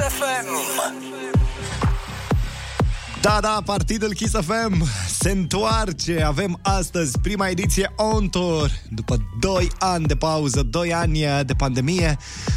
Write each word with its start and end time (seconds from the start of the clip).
FM. 0.00 0.48
Da, 3.20 3.38
da, 3.40 3.62
partidul 3.64 4.12
Kiss 4.12 4.32
FM 4.32 4.84
se 5.08 5.30
întoarce. 5.30 6.22
Avem 6.22 6.58
astăzi 6.62 7.18
prima 7.18 7.48
ediție 7.48 7.92
on 7.96 8.28
tour 8.28 8.70
după 8.90 9.16
2 9.40 9.70
ani 9.78 10.06
de 10.06 10.16
pauză, 10.16 10.62
2 10.62 10.94
ani 10.94 11.18
de 11.46 11.54
pandemie 11.54 12.16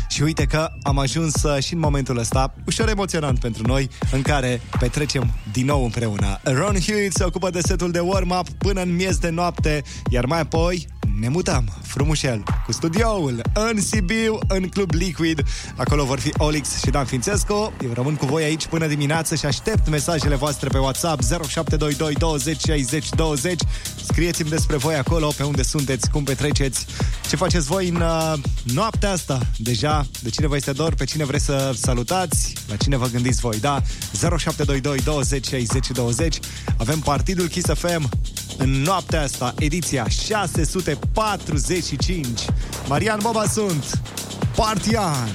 și 0.10 0.22
uite 0.22 0.46
că 0.46 0.70
am 0.84 0.98
ajuns 0.98 1.44
uh, 1.44 1.64
și 1.64 1.74
în 1.74 1.80
momentul 1.80 2.18
ăsta 2.18 2.54
ușor 2.66 2.90
emoționant 2.90 3.40
pentru 3.40 3.68
noi 3.68 3.90
în 4.12 4.22
care 4.22 4.62
petrecem 4.80 5.34
din 5.52 5.66
nou 5.66 5.84
împreună. 5.84 6.40
Ron 6.44 6.76
Hewitt 6.80 7.16
se 7.16 7.24
ocupă 7.24 7.50
de 7.50 7.60
setul 7.62 7.92
de 7.92 8.00
warm-up 8.00 8.50
până 8.50 8.82
în 8.82 8.96
miez 8.96 9.18
de 9.18 9.30
noapte, 9.30 9.84
iar 10.10 10.26
mai 10.26 10.40
apoi 10.40 10.88
ne 11.20 11.28
mutăm 11.28 11.64
frumușel 11.82 12.44
cu 12.66 12.72
studioul 12.72 13.42
în 13.54 13.82
Sibiu, 13.82 14.40
în 14.48 14.68
Club 14.68 14.92
Liquid. 14.92 15.44
Acolo 15.76 16.06
vor 16.06 16.20
fi 16.20 16.32
Olix 16.38 16.80
și 16.84 16.90
Dan 16.90 17.06
Fințescu. 17.06 17.74
Eu 17.84 17.92
rămân 17.94 18.16
cu 18.16 18.26
voi 18.26 18.44
aici 18.44 18.66
până 18.66 18.88
dimineață 18.88 19.36
și 19.36 19.46
aștept 19.46 19.90
mesajele 19.90 20.36
voastre 20.36 20.70
pe 20.70 20.78
WhatsApp 20.78 21.24
0722 21.24 22.14
20 22.14 22.62
60 22.62 23.10
20. 23.10 23.62
Scrieți-mi 24.04 24.50
despre 24.50 24.78
voi 24.78 24.96
acolo, 24.96 25.34
pe 25.38 25.44
unde 25.44 25.64
sunteți, 25.64 26.10
cum 26.10 26.24
petreceți, 26.24 26.86
ce 27.30 27.36
faceți 27.36 27.66
voi 27.66 27.90
în 27.90 27.96
uh, 27.96 28.34
noaptea 28.64 29.12
asta. 29.12 29.40
Deja, 29.58 30.06
de 30.22 30.30
cine 30.30 30.48
vă 30.48 30.56
este 30.56 30.72
dor, 30.72 30.94
pe 30.94 31.06
cine 31.06 31.26
vreți 31.26 31.46
să 31.46 31.74
salutați, 31.76 32.54
la 32.68 32.76
cine 32.76 32.98
vă 32.98 33.08
gândiți 33.08 33.40
voi, 33.40 33.60
da? 33.60 33.82
0722 34.38 35.00
20 35.00 35.48
60 35.48 35.88
20. 35.88 36.40
Avem 36.78 37.00
partidul 37.00 37.48
Kiss 37.48 37.74
FM 37.74 38.10
în 38.62 38.70
noaptea 38.70 39.22
asta, 39.22 39.54
ediția 39.60 40.08
645. 40.08 42.28
Marian 42.88 43.20
Boba 43.22 43.46
sunt, 43.46 44.02
Partian! 44.56 45.30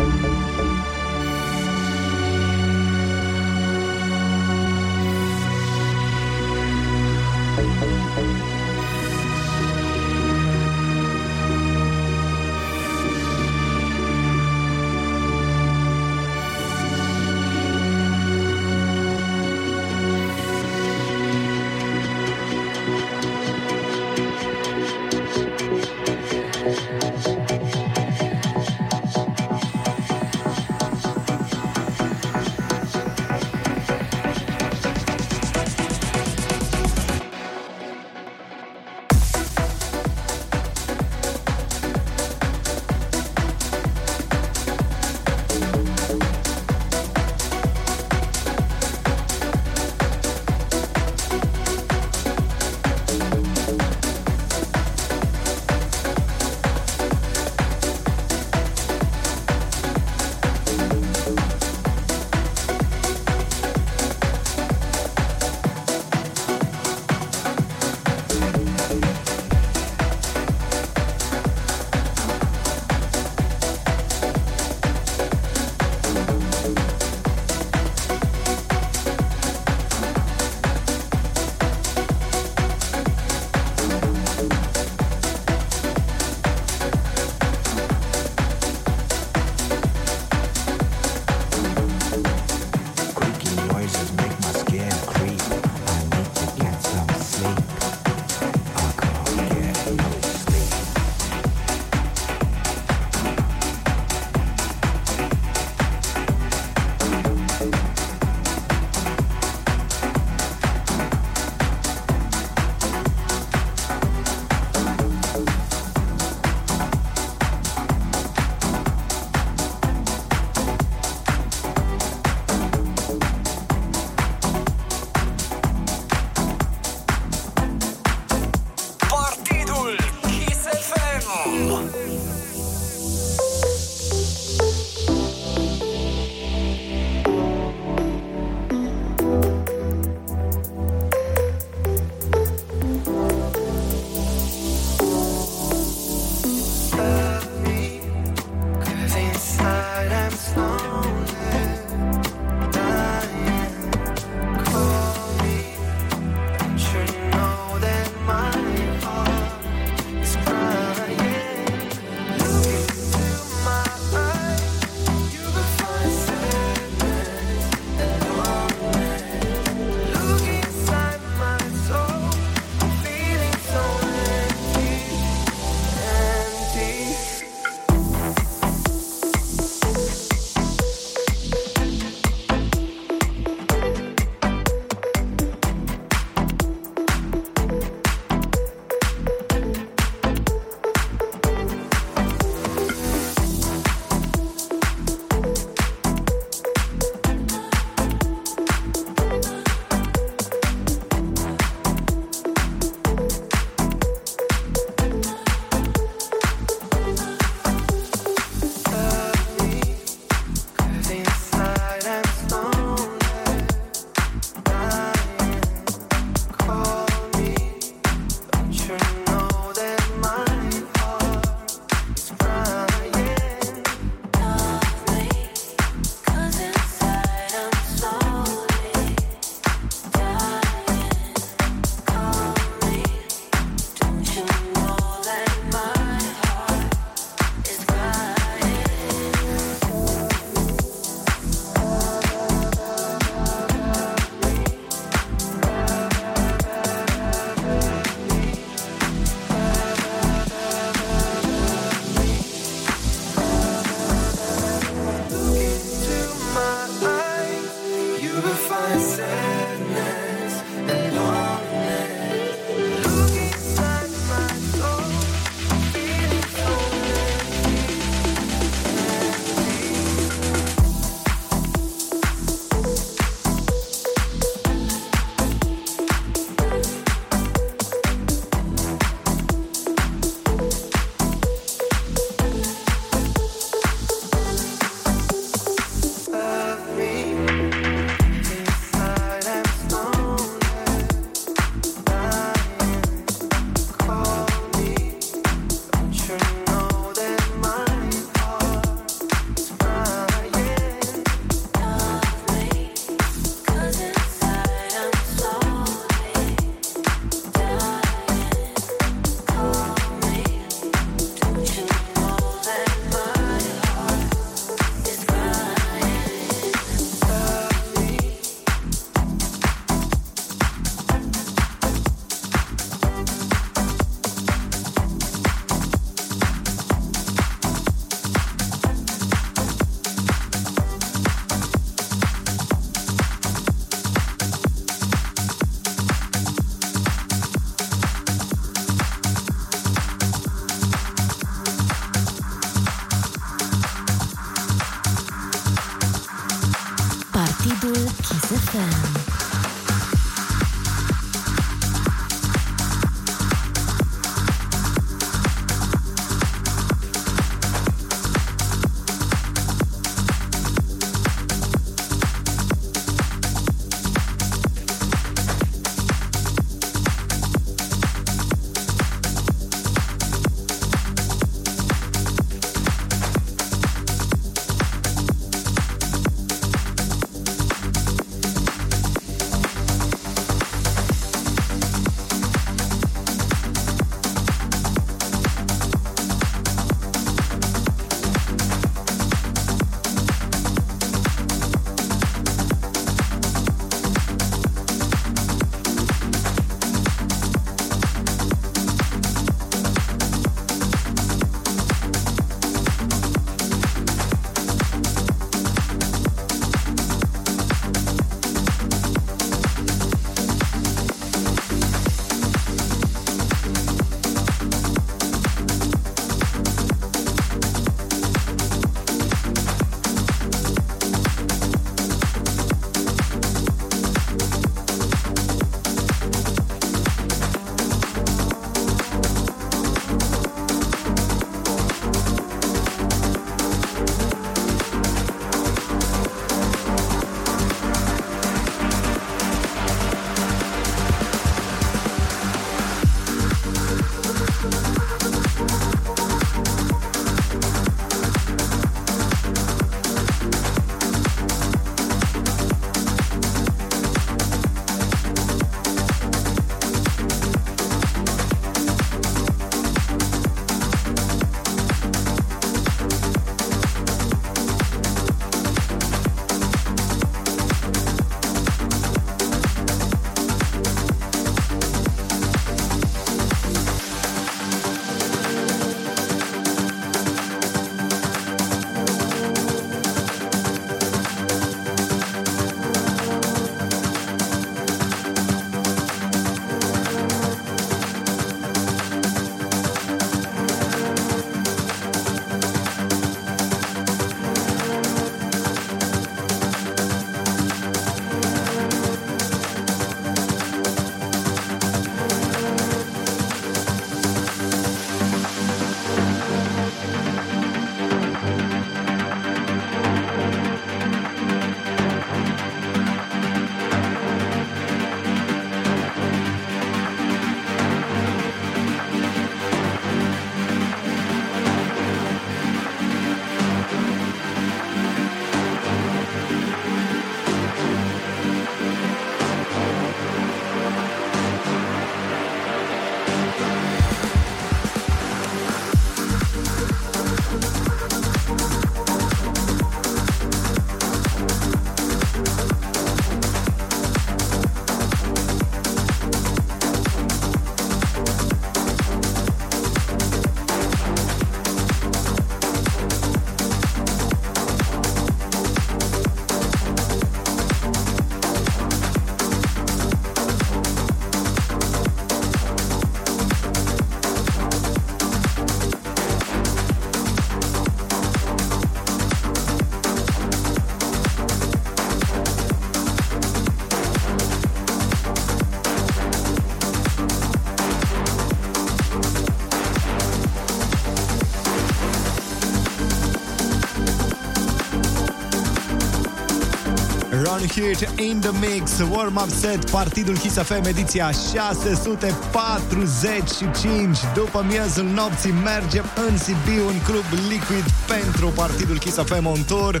Ron 587.68 587.84
Hit 587.84 588.08
in 588.18 588.40
the 588.40 588.52
Mix, 588.52 589.00
warm-up 589.10 589.48
set, 589.48 589.90
Partidul 589.90 590.38
Kiss 590.38 590.56
FM, 590.56 590.84
ediția 590.84 591.30
645. 591.30 594.18
După 594.34 594.64
miezul 594.68 595.04
nopții 595.04 595.54
mergem 595.64 596.04
în 596.28 596.38
Sibiu, 596.38 596.88
în 596.88 597.00
club 597.04 597.24
Liquid 597.48 597.84
pentru 598.06 598.48
Partidul 598.48 598.98
Kiss 598.98 599.16
FM 599.16 599.46
on 599.46 599.62
tour. 599.66 600.00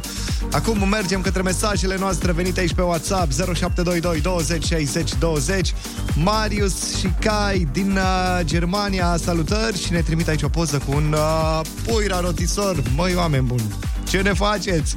Acum 0.52 0.88
mergem 0.88 1.20
către 1.20 1.42
mesajele 1.42 1.96
noastre 1.98 2.32
venite 2.32 2.60
aici 2.60 2.74
pe 2.74 2.82
WhatsApp 2.82 3.32
0722 3.32 4.20
20 4.20 4.64
60 4.64 5.14
20. 5.18 5.74
Marius 6.14 6.98
și 6.98 7.12
Kai 7.20 7.68
din 7.72 7.90
uh, 7.90 8.40
Germania, 8.44 9.16
salutări 9.24 9.82
și 9.82 9.92
ne 9.92 10.00
trimit 10.00 10.28
aici 10.28 10.42
o 10.42 10.48
poză 10.48 10.82
cu 10.86 10.92
un 10.96 11.12
uh, 11.12 11.60
puira 11.86 12.20
rotisor. 12.20 12.82
Măi, 12.96 13.14
oameni 13.14 13.46
buni, 13.46 13.74
ce 14.08 14.20
ne 14.20 14.32
faceți? 14.32 14.96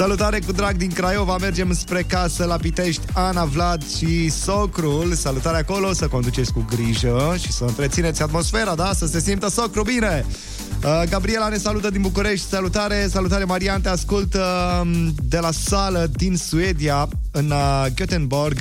Salutare 0.00 0.38
cu 0.46 0.52
drag 0.52 0.76
din 0.76 0.90
Craiova, 0.90 1.36
mergem 1.36 1.72
spre 1.72 2.02
casă 2.02 2.44
la 2.44 2.56
Pitești, 2.56 3.02
Ana, 3.12 3.44
Vlad 3.44 3.88
și 3.96 4.30
socrul. 4.30 5.14
Salutare 5.14 5.56
acolo, 5.56 5.92
să 5.92 6.08
conduceți 6.08 6.52
cu 6.52 6.64
grijă 6.68 7.36
și 7.42 7.52
să 7.52 7.64
întrețineți 7.64 8.22
atmosfera, 8.22 8.74
da? 8.74 8.92
Să 8.92 9.06
se 9.06 9.20
simtă 9.20 9.48
socru 9.48 9.82
bine! 9.82 10.26
Uh, 10.84 11.02
Gabriela 11.08 11.48
ne 11.48 11.56
salută 11.56 11.90
din 11.90 12.00
București, 12.00 12.46
salutare, 12.46 13.06
salutare 13.10 13.44
Marian, 13.44 13.80
te 13.80 13.88
ascult 13.88 14.34
uh, 14.34 14.80
de 15.22 15.38
la 15.38 15.50
sală 15.50 16.10
din 16.12 16.36
Suedia, 16.36 17.08
în 17.30 17.50
uh, 17.50 17.86
Göteborg. 17.94 18.56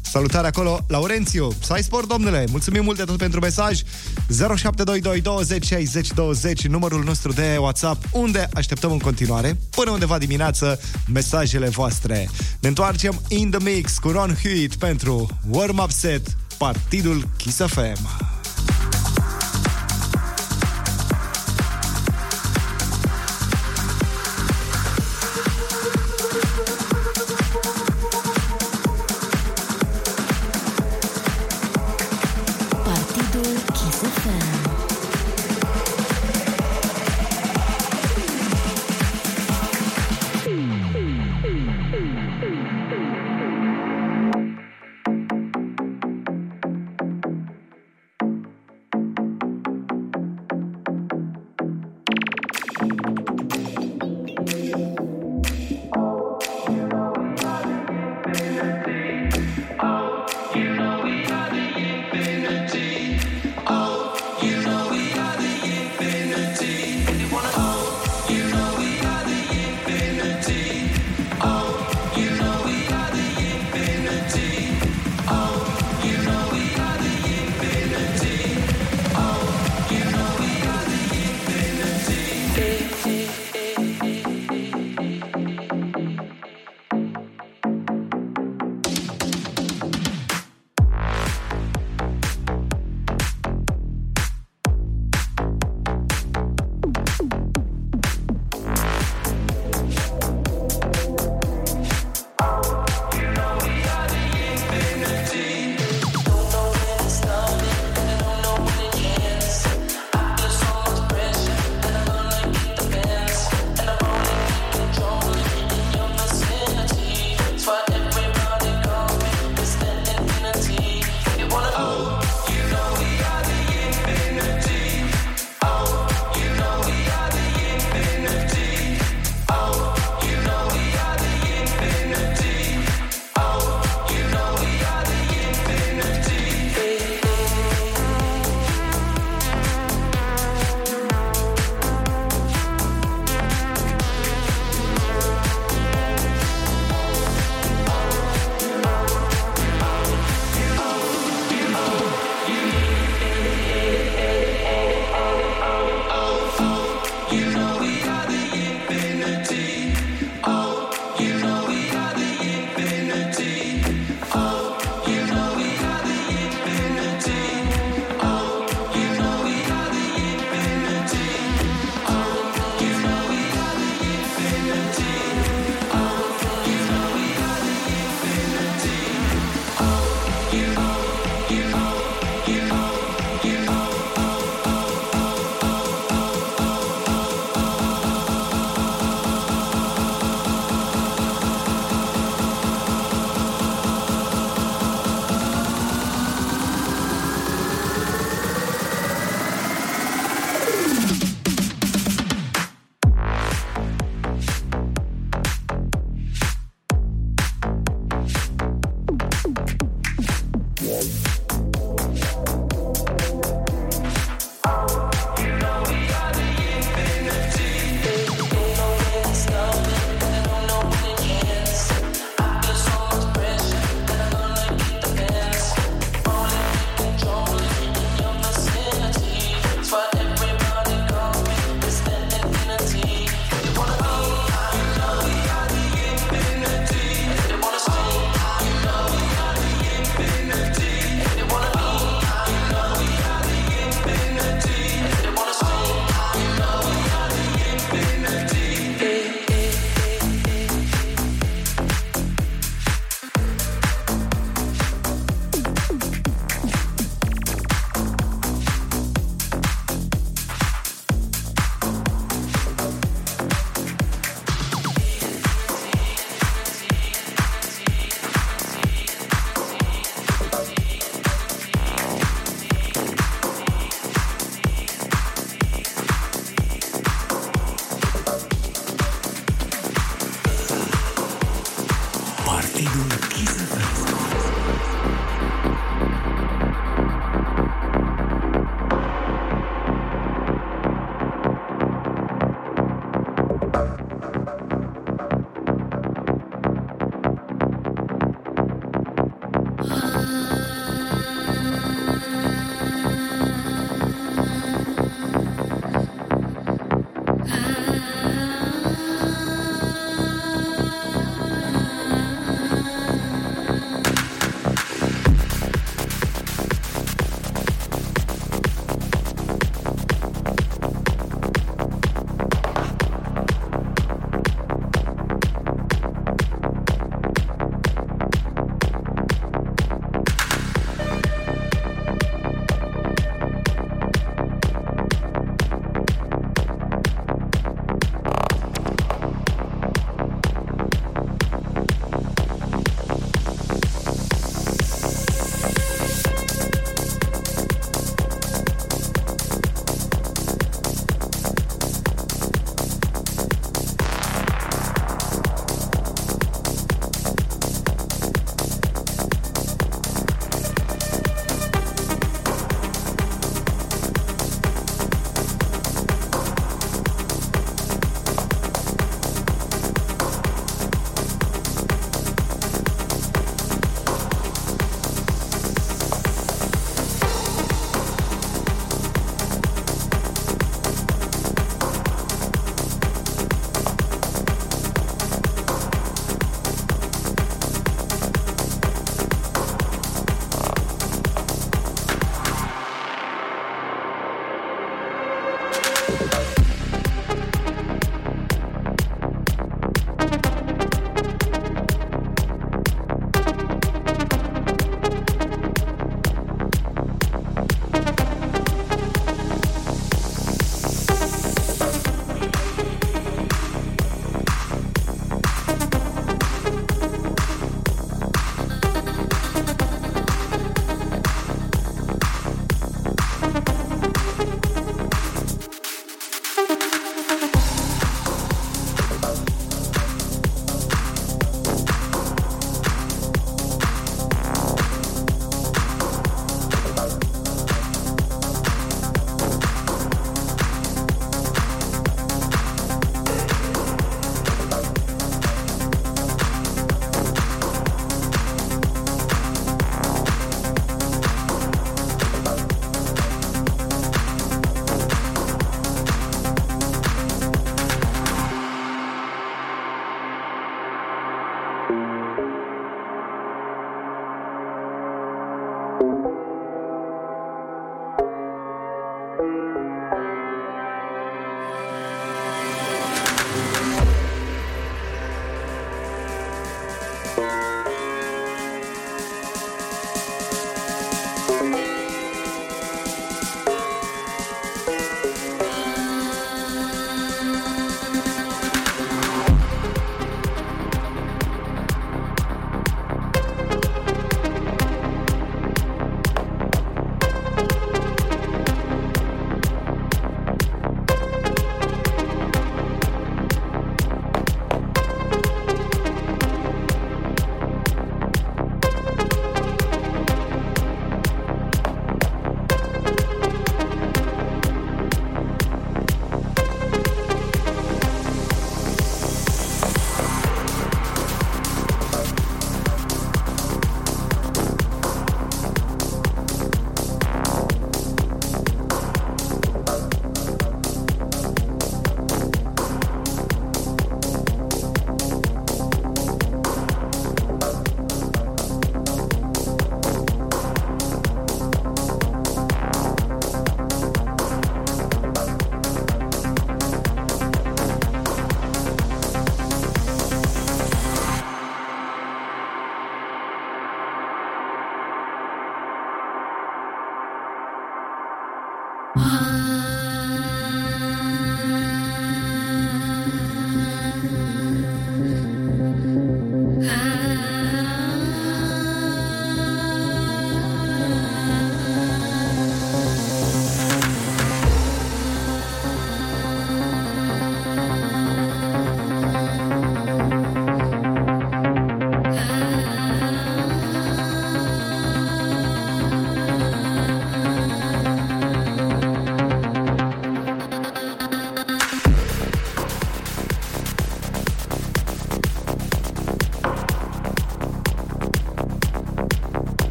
Salutare 0.00 0.46
acolo, 0.46 0.84
Laurențiu. 0.88 1.48
Să 1.60 1.72
ai 1.72 1.82
sport, 1.82 2.08
domnule. 2.08 2.44
Mulțumim 2.50 2.84
mult 2.84 2.96
de 2.96 3.04
tot 3.04 3.16
pentru 3.16 3.40
mesaj. 3.40 3.80
0722 4.28 5.20
20 5.20 5.66
60 5.66 6.12
20, 6.12 6.66
numărul 6.66 7.04
nostru 7.04 7.32
de 7.32 7.56
WhatsApp, 7.60 8.04
unde 8.12 8.48
așteptăm 8.54 8.92
în 8.92 8.98
continuare, 8.98 9.58
până 9.70 9.90
undeva 9.90 10.18
dimineață, 10.18 10.80
mesajele 11.12 11.68
voastre. 11.68 12.28
Ne 12.60 12.68
întoarcem 12.68 13.20
in 13.28 13.50
the 13.50 13.70
mix 13.70 13.98
cu 13.98 14.08
Ron 14.08 14.36
Hewitt 14.42 14.74
pentru 14.74 15.28
Warm 15.48 15.78
Up 15.78 15.90
Set, 15.90 16.36
Partidul 16.58 17.28
Kiss 17.36 17.56
FM. 17.56 18.25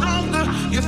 Stronger. 0.00 0.44
You 0.70 0.80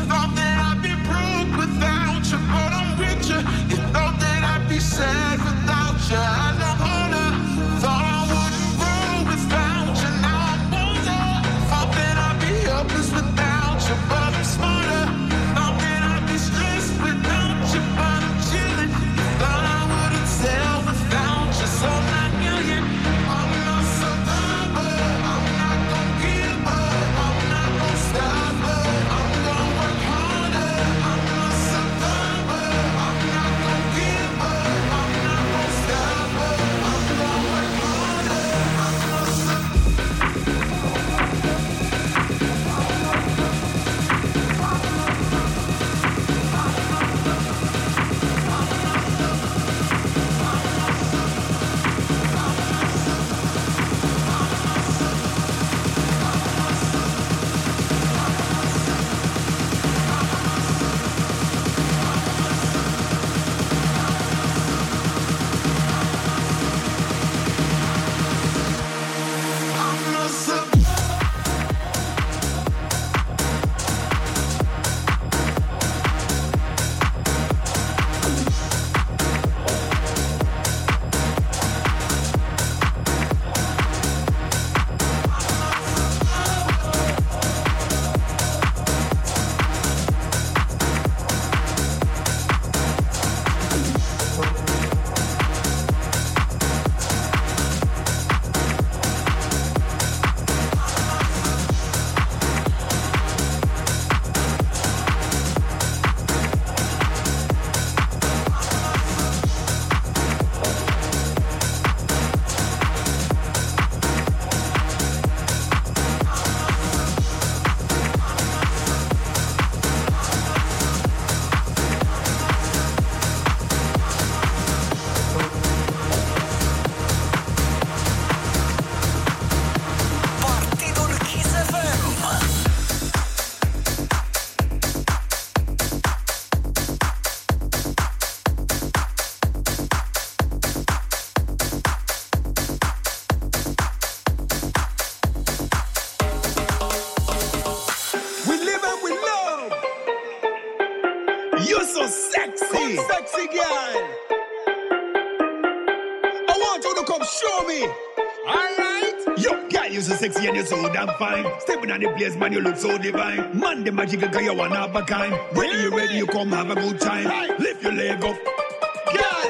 so 160.73 160.92
damn 160.92 161.08
fine. 161.18 161.46
Stepping 161.60 161.90
on 161.90 162.00
the 162.00 162.08
place, 162.16 162.37
man, 162.37 162.52
you 162.52 162.60
look 162.60 162.77
so 162.77 162.96
divine. 162.96 163.58
Man, 163.58 163.85
the 163.85 163.92
magic 163.92 164.20
girl, 164.33 164.42
you 164.42 164.54
one 164.54 164.73
of 164.73 164.94
a 164.94 165.02
kind. 165.02 165.35
When 165.52 165.70
you 165.70 165.96
ready, 165.96 166.14
you 166.14 166.27
come 166.27 166.50
have 166.52 166.70
a 166.70 166.75
good 166.75 167.00
time. 167.00 167.58
Lift 167.58 167.83
your 167.83 167.92
leg 167.92 168.25
up. 168.25 168.37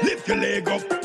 Lift 0.03 0.27
your 0.27 0.37
leg 0.37 0.67
up. 0.67 1.02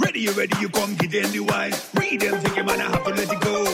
Ready, 0.00 0.20
you 0.20 0.32
ready, 0.32 0.58
you 0.60 0.68
come, 0.70 0.94
get 0.96 1.14
in 1.14 1.30
the 1.30 1.40
wine. 1.40 1.74
Read 1.94 2.20
them, 2.20 2.42
take 2.42 2.56
your 2.56 2.64
man, 2.64 2.80
I 2.80 2.84
have 2.84 3.04
to 3.04 3.10
let 3.10 3.30
it 3.30 3.40
go. 3.40 3.69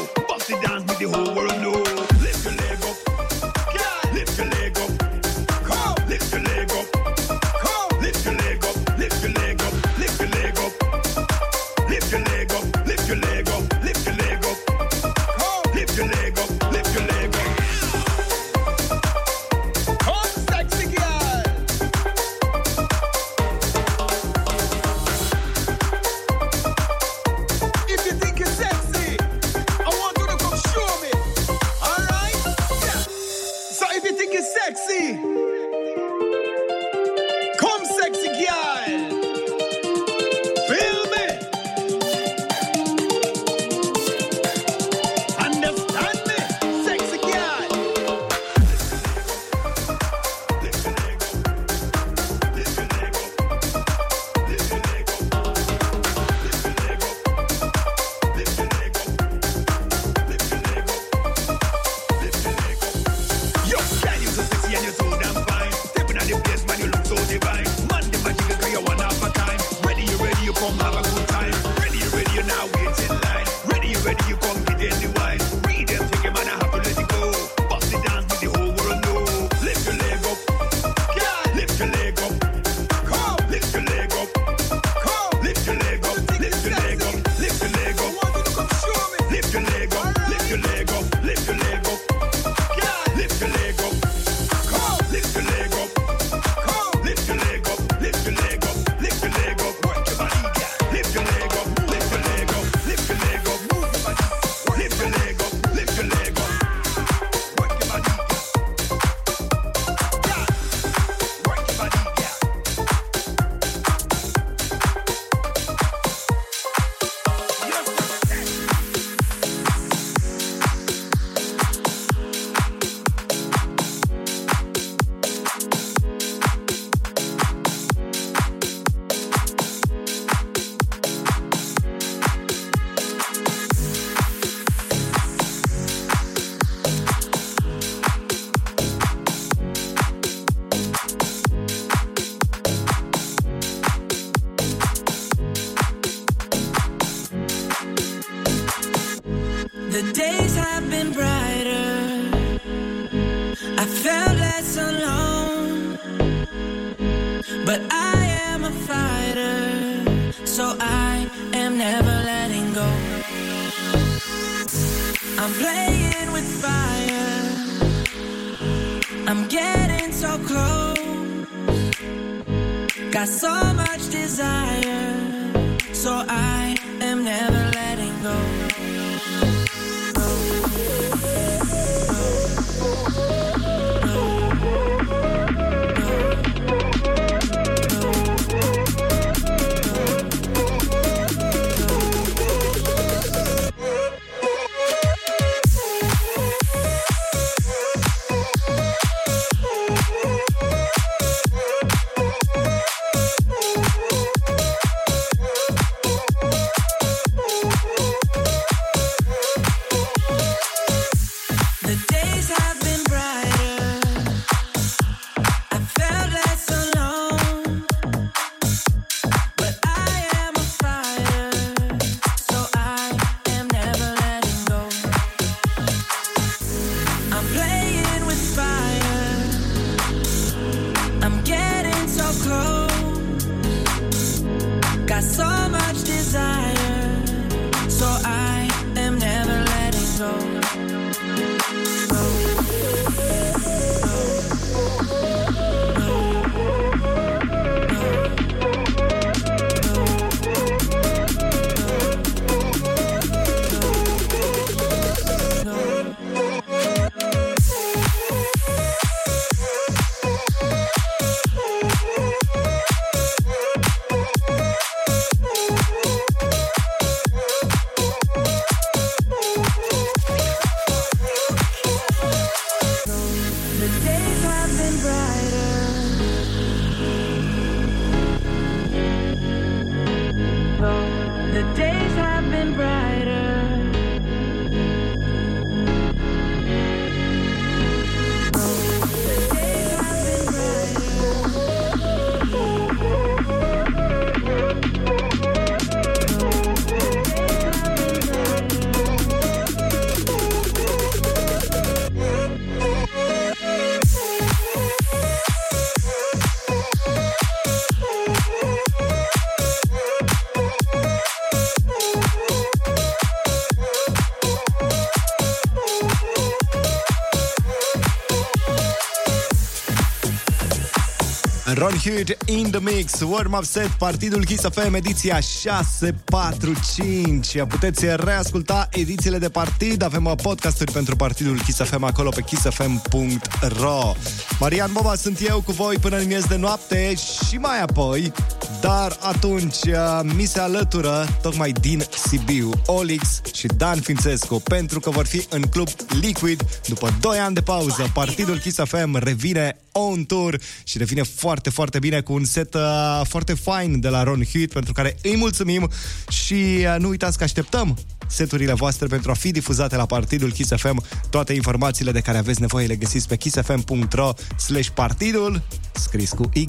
Ron 321.78 321.92
Hood 321.92 322.36
in 322.46 322.70
the 322.70 322.80
mix, 322.80 323.20
warm-up 323.20 323.64
set, 323.64 323.90
Partidul 323.98 324.44
Kiss 324.44 324.64
FM, 324.72 324.94
ediția 324.94 325.40
645. 325.40 327.62
Puteți 327.68 328.06
reasculta 328.16 328.88
edițiile 328.90 329.38
de 329.38 329.48
partid, 329.48 330.02
avem 330.02 330.24
uh, 330.24 330.32
podcasturi 330.42 330.92
pentru 330.92 331.16
Partidul 331.16 331.60
Kiss 331.60 331.82
FM 331.82 332.02
acolo 332.02 332.28
pe 332.28 332.40
kissfm.ro. 332.40 334.12
Marian 334.60 334.90
Boba 334.92 335.14
sunt 335.14 335.48
eu 335.48 335.60
cu 335.60 335.72
voi 335.72 335.96
până 335.96 336.16
în 336.16 336.26
miez 336.26 336.44
de 336.44 336.56
noapte 336.56 337.14
și 337.14 337.56
mai 337.56 337.80
apoi, 337.80 338.32
dar 338.80 339.16
atunci 339.20 339.82
uh, 339.86 340.20
mi 340.36 340.44
se 340.44 340.60
alătură 340.60 341.26
tocmai 341.42 341.72
din 341.72 342.04
Sibiu, 342.26 342.70
Olix 342.86 343.36
și 343.66 343.76
Dan 343.76 344.00
Fințescu, 344.00 344.60
pentru 344.60 345.00
că 345.00 345.10
vor 345.10 345.26
fi 345.26 345.46
în 345.48 345.62
club 345.62 345.88
Liquid 346.20 346.64
după 346.86 347.16
2 347.20 347.38
ani 347.38 347.54
de 347.54 347.60
pauză. 347.60 348.10
Partidul 348.12 348.58
Kiss 348.58 348.78
FM 348.84 349.16
revine 349.16 349.76
on 349.92 350.24
tour 350.24 350.60
și 350.84 350.98
revine 350.98 351.22
foarte, 351.22 351.70
foarte 351.70 351.98
bine 351.98 352.20
cu 352.20 352.32
un 352.32 352.44
set 352.44 352.74
uh, 352.74 353.20
foarte 353.28 353.54
fain 353.54 354.00
de 354.00 354.08
la 354.08 354.22
Ron 354.22 354.44
Hewitt, 354.52 354.72
pentru 354.72 354.92
care 354.92 355.16
îi 355.22 355.36
mulțumim 355.36 355.90
și 356.28 356.54
uh, 356.54 356.94
nu 356.98 357.08
uitați 357.08 357.38
că 357.38 357.44
așteptăm 357.44 357.98
seturile 358.28 358.72
voastre 358.72 359.06
pentru 359.06 359.30
a 359.30 359.34
fi 359.34 359.50
difuzate 359.50 359.96
la 359.96 360.06
Partidul 360.06 360.52
Kiss 360.52 360.72
FM. 360.76 361.04
Toate 361.30 361.52
informațiile 361.52 362.12
de 362.12 362.20
care 362.20 362.38
aveți 362.38 362.60
nevoie 362.60 362.86
le 362.86 362.96
găsiți 362.96 363.28
pe 363.28 363.36
kissfm.ro 363.36 364.32
slash 364.66 364.88
partidul, 364.88 365.62
scris 365.94 366.30
cu 366.30 366.50
Y 366.52 366.66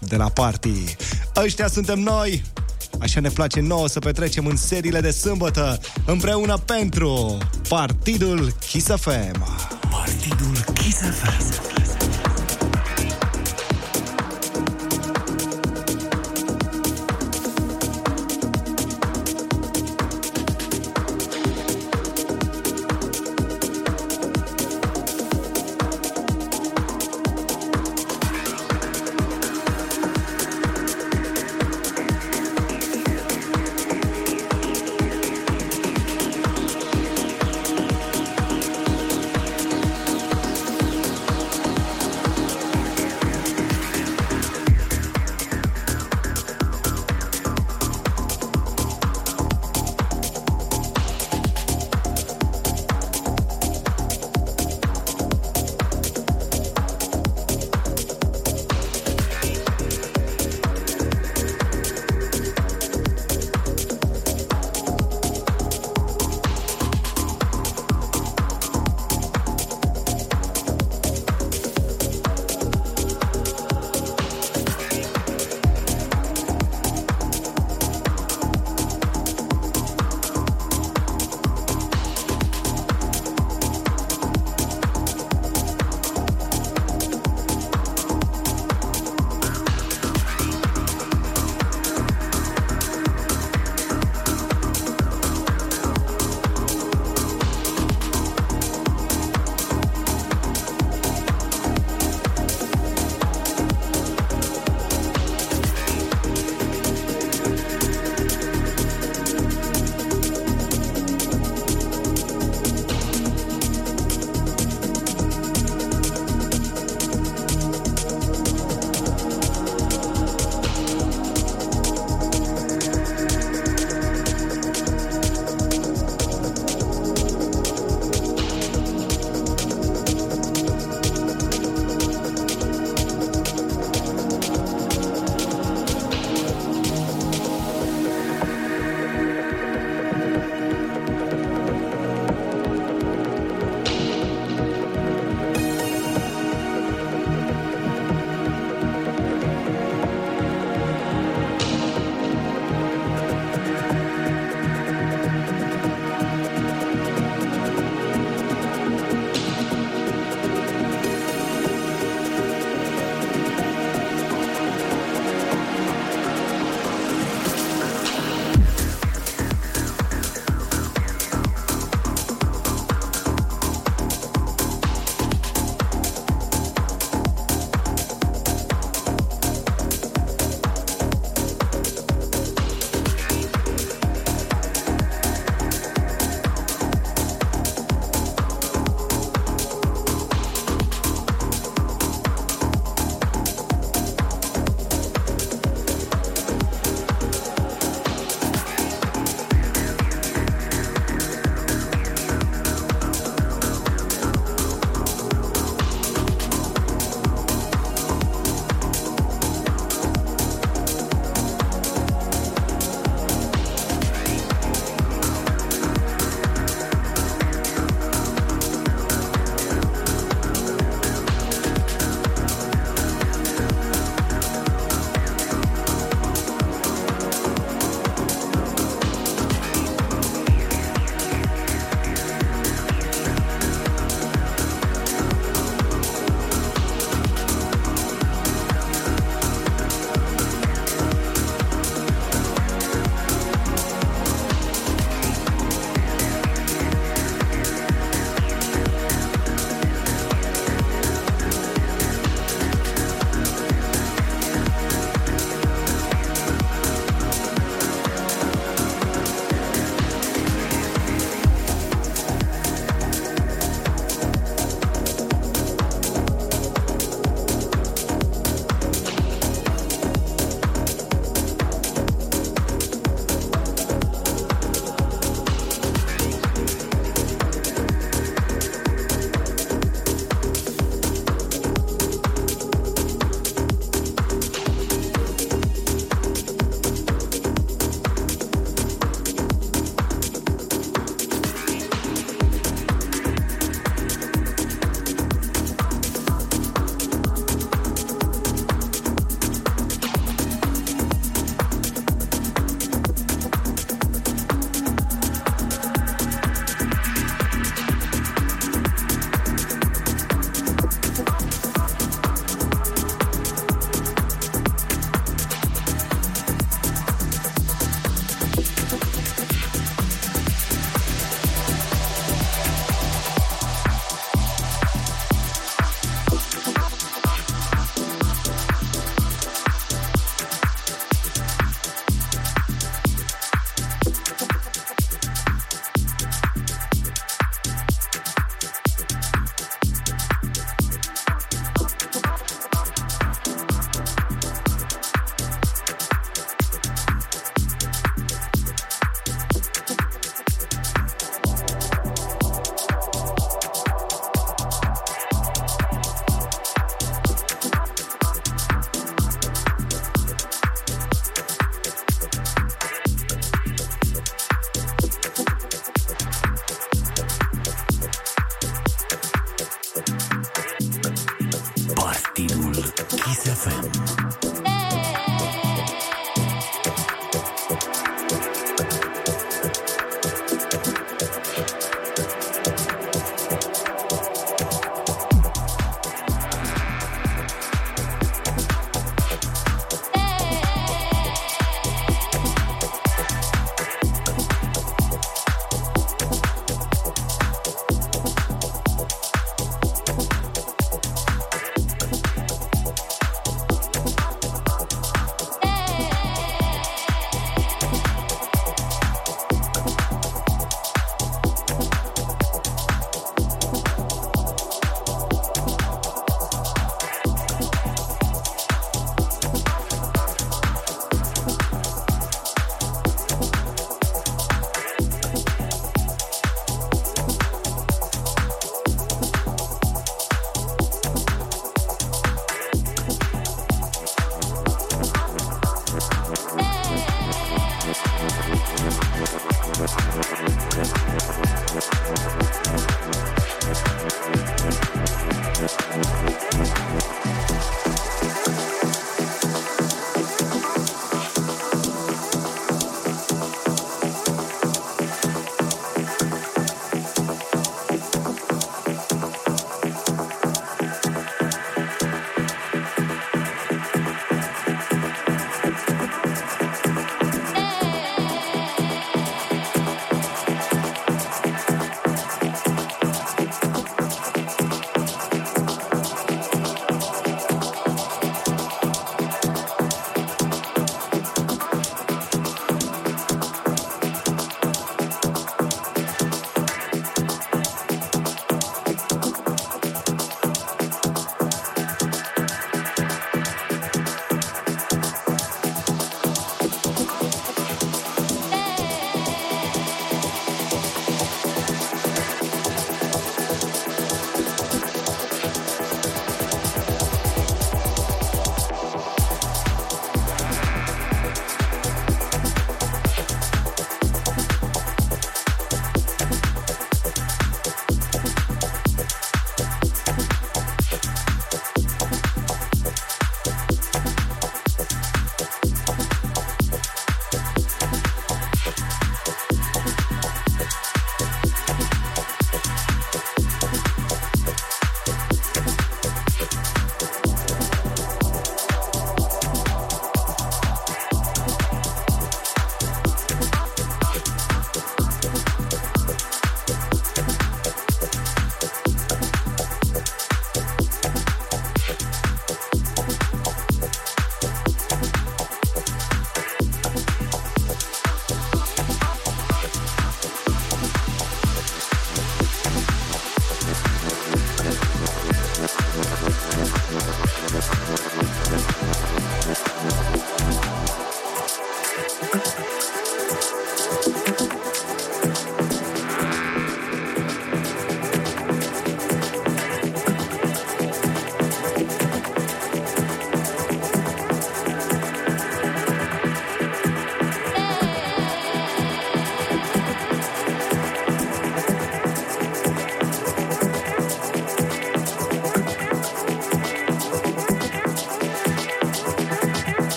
de 0.00 0.16
la 0.16 0.28
party. 0.28 0.96
Ăștia 1.36 1.68
suntem 1.68 1.98
noi! 1.98 2.42
Așa 2.98 3.20
ne 3.20 3.28
place 3.28 3.60
nouă 3.60 3.88
să 3.88 3.98
petrecem 3.98 4.46
în 4.46 4.56
seriile 4.56 5.00
de 5.00 5.10
sâmbătă 5.10 5.80
împreună 6.06 6.56
pentru 6.56 7.38
Partidul 7.68 8.52
Kiss 8.70 8.86
FM. 8.86 9.44
Partidul 9.90 10.64
Kiss 10.74 10.98
FM. 10.98 11.89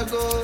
hago 0.00 0.39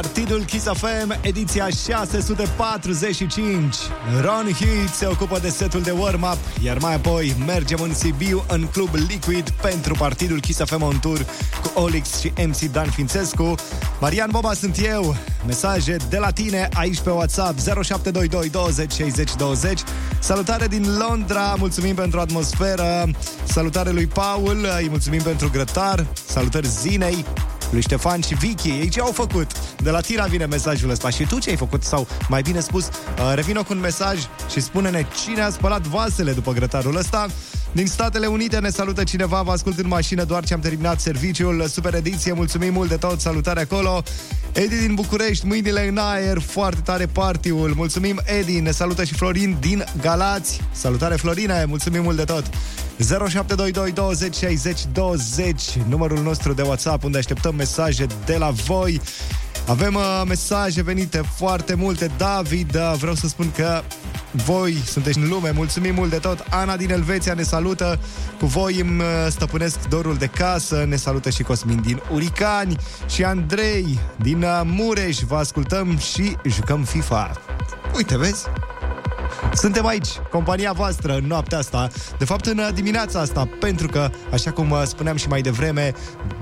Partidul 0.00 0.44
Kiss 0.44 0.64
FM, 0.64 1.18
ediția 1.20 1.68
645. 1.68 3.76
Ron 4.20 4.44
Heath 4.44 4.92
se 4.92 5.06
ocupă 5.06 5.38
de 5.38 5.48
setul 5.48 5.80
de 5.80 5.90
warm-up, 5.90 6.38
iar 6.62 6.78
mai 6.78 6.94
apoi 6.94 7.34
mergem 7.46 7.80
în 7.80 7.94
Sibiu 7.94 8.44
în 8.48 8.66
club 8.72 8.88
Liquid 9.08 9.50
pentru 9.50 9.94
Partidul 9.94 10.40
Kiss 10.40 10.60
FM 10.64 10.82
on 10.82 10.98
tour 10.98 11.26
cu 11.62 11.80
Olix 11.80 12.18
și 12.18 12.32
MC 12.46 12.58
Dan 12.58 12.90
Fințescu. 12.90 13.54
Marian 14.00 14.28
Boba 14.32 14.52
sunt 14.52 14.78
eu. 14.84 15.16
Mesaje 15.46 15.96
de 16.08 16.18
la 16.18 16.30
tine 16.30 16.68
aici 16.72 17.00
pe 17.00 17.10
WhatsApp 17.10 17.58
0722 17.58 18.48
20 18.48 18.92
60 18.92 19.34
20. 19.34 19.80
Salutare 20.18 20.66
din 20.66 20.96
Londra, 20.98 21.54
mulțumim 21.58 21.94
pentru 21.94 22.20
atmosferă. 22.20 23.08
Salutare 23.44 23.90
lui 23.90 24.06
Paul, 24.06 24.66
îi 24.78 24.88
mulțumim 24.88 25.22
pentru 25.22 25.50
grătar. 25.50 26.06
Salutări 26.26 26.66
Zinei, 26.66 27.24
lui 27.70 27.80
Ștefan 27.80 28.20
și 28.20 28.34
Vicky. 28.34 28.68
Ei 28.68 28.88
ce 28.88 29.00
au 29.00 29.12
făcut? 29.12 29.50
De 29.88 29.94
la 29.94 30.00
Tira 30.00 30.24
vine 30.24 30.46
mesajul 30.46 30.90
ăsta. 30.90 31.10
Și 31.10 31.26
tu 31.26 31.38
ce 31.38 31.50
ai 31.50 31.56
făcut? 31.56 31.82
Sau, 31.82 32.08
mai 32.28 32.42
bine 32.42 32.60
spus, 32.60 32.84
uh, 32.84 33.32
revină 33.34 33.62
cu 33.62 33.72
un 33.72 33.80
mesaj 33.80 34.18
și 34.50 34.60
spune-ne 34.60 35.06
cine 35.24 35.40
a 35.40 35.50
spălat 35.50 35.80
vasele 35.80 36.32
după 36.32 36.52
grătarul 36.52 36.96
ăsta. 36.96 37.26
Din 37.72 37.86
Statele 37.86 38.26
Unite 38.26 38.58
ne 38.58 38.68
salută 38.68 39.04
cineva, 39.04 39.42
vă 39.42 39.50
ascult 39.50 39.78
în 39.78 39.86
mașină 39.86 40.24
doar 40.24 40.44
ce 40.44 40.54
am 40.54 40.60
terminat 40.60 41.00
serviciul. 41.00 41.66
Super 41.66 41.94
ediție, 41.94 42.32
mulțumim 42.32 42.72
mult 42.72 42.88
de 42.88 42.96
tot, 42.96 43.20
salutare 43.20 43.60
acolo. 43.60 44.02
Edi 44.52 44.76
din 44.76 44.94
București, 44.94 45.46
mâinile 45.46 45.88
în 45.88 45.98
aer, 45.98 46.38
foarte 46.38 46.80
tare 46.80 47.06
partiul. 47.06 47.72
Mulțumim, 47.76 48.20
Edi, 48.38 48.60
ne 48.60 48.70
salută 48.70 49.04
și 49.04 49.14
Florin 49.14 49.56
din 49.60 49.84
Galați. 50.00 50.60
Salutare, 50.72 51.14
Florine, 51.14 51.64
mulțumim 51.64 52.02
mult 52.02 52.16
de 52.16 52.24
tot. 52.24 52.44
0722 52.98 53.92
20 53.92 54.36
60 54.36 54.80
20, 54.92 55.62
numărul 55.88 56.22
nostru 56.22 56.52
de 56.52 56.62
WhatsApp, 56.62 57.04
unde 57.04 57.18
așteptăm 57.18 57.54
mesaje 57.54 58.06
de 58.24 58.36
la 58.36 58.50
voi. 58.50 59.00
Avem 59.68 59.94
uh, 59.94 60.22
mesaje 60.26 60.82
venite 60.82 61.22
foarte 61.36 61.74
multe. 61.74 62.10
David, 62.16 62.74
uh, 62.74 62.94
vreau 62.98 63.14
să 63.14 63.28
spun 63.28 63.50
că 63.56 63.82
voi 64.32 64.72
sunteți 64.72 65.18
în 65.18 65.28
lume, 65.28 65.50
mulțumim 65.50 65.94
mult 65.94 66.10
de 66.10 66.16
tot. 66.16 66.44
Ana 66.50 66.76
din 66.76 66.90
Elveția 66.90 67.34
ne 67.34 67.42
salută. 67.42 67.98
Cu 68.38 68.46
voi 68.46 68.80
îmi 68.80 69.00
uh, 69.00 69.06
stăpânesc 69.28 69.88
dorul 69.88 70.14
de 70.14 70.26
casă. 70.26 70.84
Ne 70.88 70.96
salută 70.96 71.30
și 71.30 71.42
Cosmin 71.42 71.80
din 71.82 72.00
Uricani 72.12 72.76
și 73.08 73.24
Andrei 73.24 73.98
din 74.16 74.42
uh, 74.42 74.60
Mureș. 74.64 75.18
Vă 75.18 75.36
ascultăm 75.36 75.98
și 75.98 76.36
jucăm 76.44 76.82
FIFA. 76.82 77.32
Uite, 77.96 78.16
vezi? 78.16 78.44
Suntem 79.54 79.86
aici, 79.86 80.08
compania 80.30 80.72
voastră, 80.72 81.16
în 81.16 81.26
noaptea 81.26 81.58
asta, 81.58 81.88
de 82.18 82.24
fapt 82.24 82.46
în 82.46 82.58
uh, 82.58 82.68
dimineața 82.74 83.20
asta, 83.20 83.48
pentru 83.60 83.88
că, 83.88 84.10
așa 84.32 84.50
cum 84.50 84.70
uh, 84.70 84.82
spuneam 84.84 85.16
și 85.16 85.28
mai 85.28 85.40
devreme, 85.40 85.92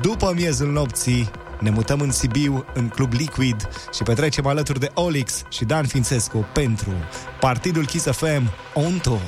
după 0.00 0.32
miezul 0.34 0.72
nopții, 0.72 1.30
ne 1.60 1.70
mutăm 1.70 2.00
în 2.00 2.10
Sibiu, 2.10 2.64
în 2.74 2.88
Club 2.88 3.12
Liquid 3.12 3.68
și 3.94 4.02
petrecem 4.02 4.46
alături 4.46 4.80
de 4.80 4.90
Olix 4.94 5.42
și 5.48 5.64
Dan 5.64 5.86
Fințescu 5.86 6.46
pentru 6.52 6.92
Partidul 7.40 7.86
Kiss 7.86 8.04
FM 8.04 8.50
On 8.74 8.98
Tour. 8.98 9.20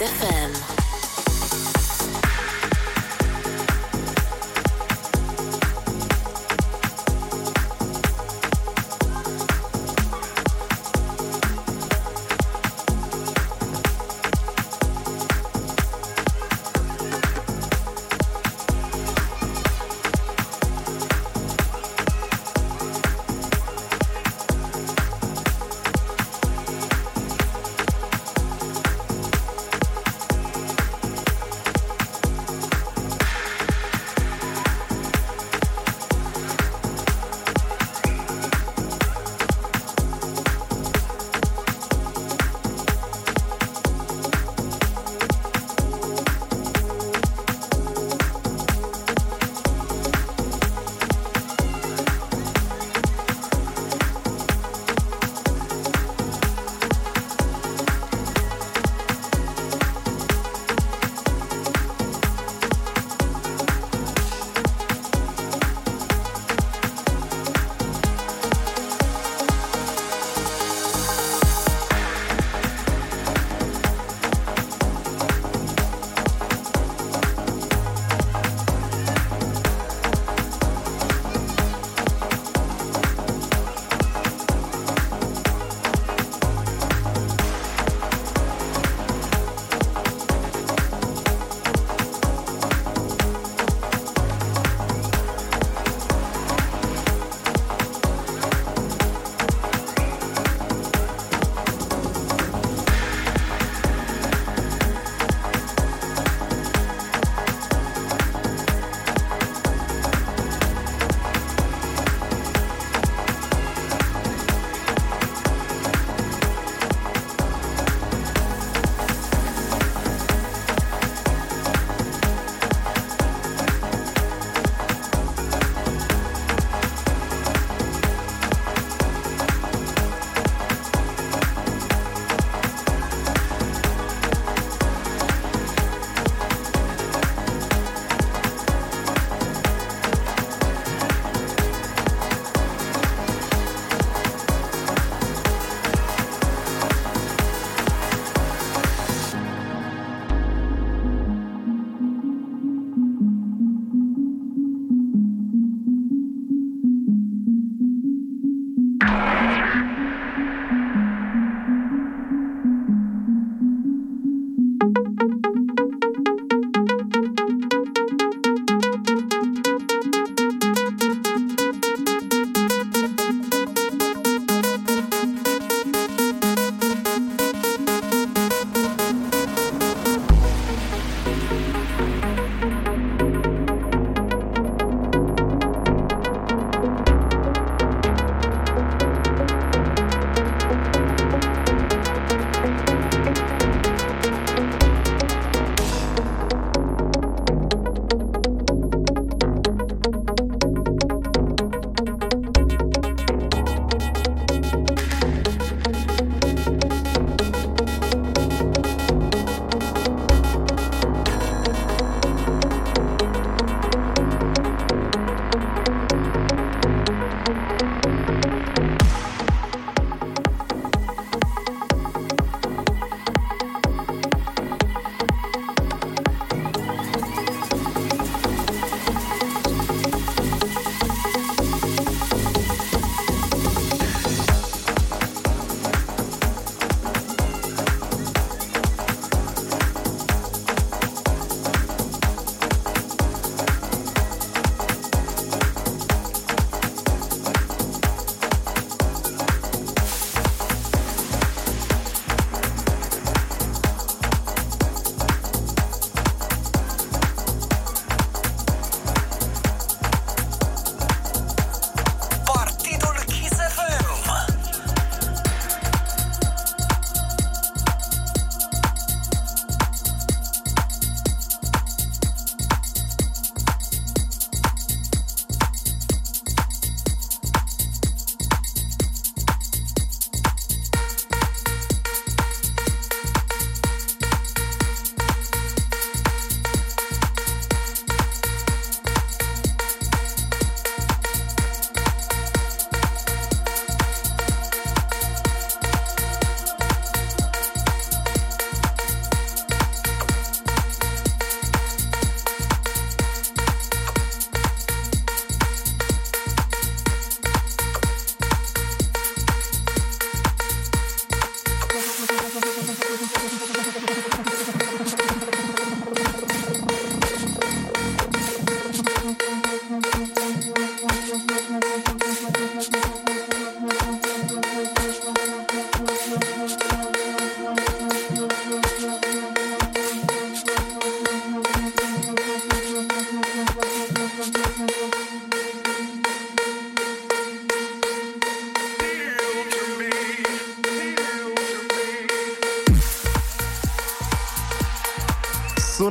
FM. 0.00 0.39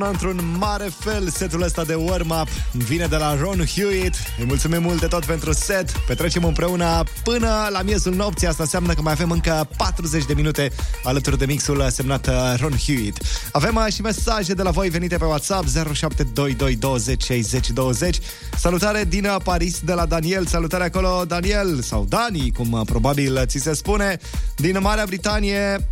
Într-un 0.10 0.56
mare 0.58 0.90
fel 1.00 1.30
setul 1.30 1.62
ăsta 1.62 1.84
de 1.84 1.94
warm-up. 1.94 2.48
Vine 2.72 3.06
de 3.06 3.16
la 3.16 3.36
Ron 3.36 3.66
Hewitt. 3.66 4.16
Îi 4.40 4.46
mulțumim 4.46 4.82
mult 4.82 5.00
de 5.00 5.08
tot 5.08 5.26
pentru 5.26 5.54
set. 5.54 5.92
Petrecem 6.08 6.44
împreună 6.44 7.04
până 7.24 7.68
la 7.72 7.82
miezul 7.82 8.14
nopții. 8.14 8.48
Asta 8.48 8.64
înseamnă 8.64 8.94
că 8.94 9.02
mai 9.02 9.12
avem 9.12 9.32
încă 9.32 9.70
40 9.78 10.26
de 10.26 10.34
minute 10.34 10.72
alături 11.04 11.38
de 11.38 11.46
mixul 11.46 11.88
semnat 11.90 12.28
uh, 12.28 12.34
Ron 12.60 12.78
Hewitt. 12.86 13.22
Avem 13.52 13.76
uh, 13.76 13.94
și 13.94 14.02
mesaje 14.02 14.54
de 14.54 14.64
la 14.64 14.72
voi 14.72 14.90
venite 14.90 15.18
pe 15.18 15.26
WhatsApp 15.26 15.68
0722 15.68 16.76
20 16.76 17.24
60 17.24 17.70
20. 17.70 18.20
Salutare 18.58 19.04
din 19.04 19.26
uh, 19.26 19.36
Paris 19.44 19.80
de 19.80 19.94
la 19.94 20.06
Daniel. 20.06 20.46
Salutare 20.46 20.84
acolo 20.84 21.26
Daniel 21.28 21.82
sau 21.82 22.06
Dani, 22.10 22.52
cum 22.52 22.72
uh, 22.72 22.82
probabil 22.86 23.46
ți 23.46 23.58
se 23.58 23.74
spune. 23.74 24.20
Din 24.56 24.78
Marea 24.82 25.06
Britanie 25.06 25.88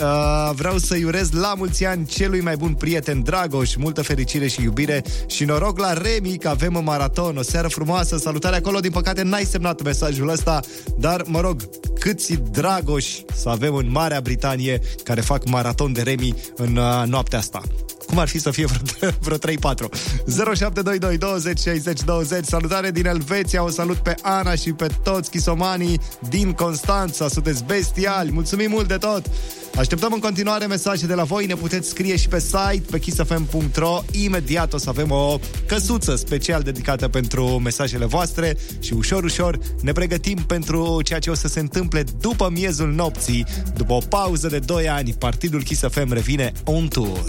Uh, 0.00 0.50
vreau 0.54 0.78
să-i 0.78 1.04
urez 1.04 1.30
la 1.30 1.54
mulți 1.56 1.84
ani 1.84 2.06
celui 2.06 2.40
mai 2.40 2.56
bun 2.56 2.74
prieten 2.74 3.22
Dragoș, 3.22 3.74
multă 3.74 4.02
fericire 4.02 4.46
și 4.46 4.62
iubire 4.62 5.04
și 5.26 5.44
noroc 5.44 5.78
la 5.78 5.92
Remi 5.92 6.38
că 6.38 6.48
avem 6.48 6.74
un 6.74 6.84
maraton, 6.84 7.36
o 7.36 7.42
seară 7.42 7.68
frumoasă, 7.68 8.16
salutare 8.16 8.56
acolo, 8.56 8.80
din 8.80 8.90
păcate 8.90 9.22
n-ai 9.22 9.44
semnat 9.44 9.82
mesajul 9.82 10.28
ăsta, 10.28 10.60
dar 10.98 11.22
mă 11.26 11.40
rog, 11.40 11.68
câți 11.98 12.34
Dragoși 12.50 13.24
să 13.34 13.48
avem 13.48 13.74
în 13.74 13.90
Marea 13.90 14.20
Britanie 14.20 14.80
care 15.02 15.20
fac 15.20 15.48
maraton 15.48 15.92
de 15.92 16.02
Remi 16.02 16.34
în 16.56 16.76
uh, 16.76 17.02
noaptea 17.06 17.38
asta. 17.38 17.62
Cum 18.06 18.18
ar 18.18 18.28
fi 18.28 18.38
să 18.38 18.50
fie 18.50 18.66
vreo, 18.66 19.10
vreo 19.20 19.36
3-4 19.36 19.40
0722 20.54 21.18
20 21.18 21.58
60 21.58 22.02
20 22.02 22.44
Salutare 22.44 22.90
din 22.90 23.06
Elveția 23.06 23.62
O 23.62 23.68
salut 23.68 23.96
pe 23.96 24.14
Ana 24.22 24.54
și 24.54 24.72
pe 24.72 24.86
toți 25.02 25.30
chisomanii 25.30 26.00
Din 26.28 26.52
Constanța. 26.52 27.28
Sunteți 27.28 27.64
bestiali 27.64 28.32
Mulțumim 28.32 28.70
mult 28.70 28.88
de 28.88 28.96
tot. 28.96 29.22
Așteptăm 29.76 30.12
în 30.12 30.18
continuare 30.18 30.66
mesaje 30.66 31.06
de 31.06 31.14
la 31.14 31.24
voi. 31.24 31.46
Ne 31.46 31.54
puteți 31.54 31.88
scrie 31.88 32.16
și 32.16 32.28
pe 32.28 32.40
site 32.40 32.82
Pe 32.90 32.98
kissfm.ro 32.98 34.02
Imediat 34.10 34.72
o 34.72 34.78
să 34.78 34.88
avem 34.88 35.10
o 35.10 35.38
căsuță 35.66 36.16
special 36.16 36.62
dedicată 36.62 37.08
pentru 37.08 37.44
mesajele 37.44 38.04
voastre 38.04 38.56
Și 38.80 38.92
ușor, 38.92 39.24
ușor 39.24 39.58
ne 39.80 39.92
pregătim 39.92 40.38
pentru 40.46 41.02
ceea 41.02 41.18
ce 41.18 41.30
o 41.30 41.34
să 41.34 41.48
se 41.48 41.60
întâmple 41.60 42.04
după 42.20 42.50
miezul 42.52 42.92
nopții 42.92 43.46
După 43.76 43.92
o 43.92 43.98
pauză 44.08 44.48
de 44.48 44.58
2 44.58 44.88
ani. 44.88 45.14
Partidul 45.18 45.62
Kiss 45.62 45.82
FM 45.90 46.12
revine 46.12 46.52
on 46.64 46.88
tour 46.88 47.24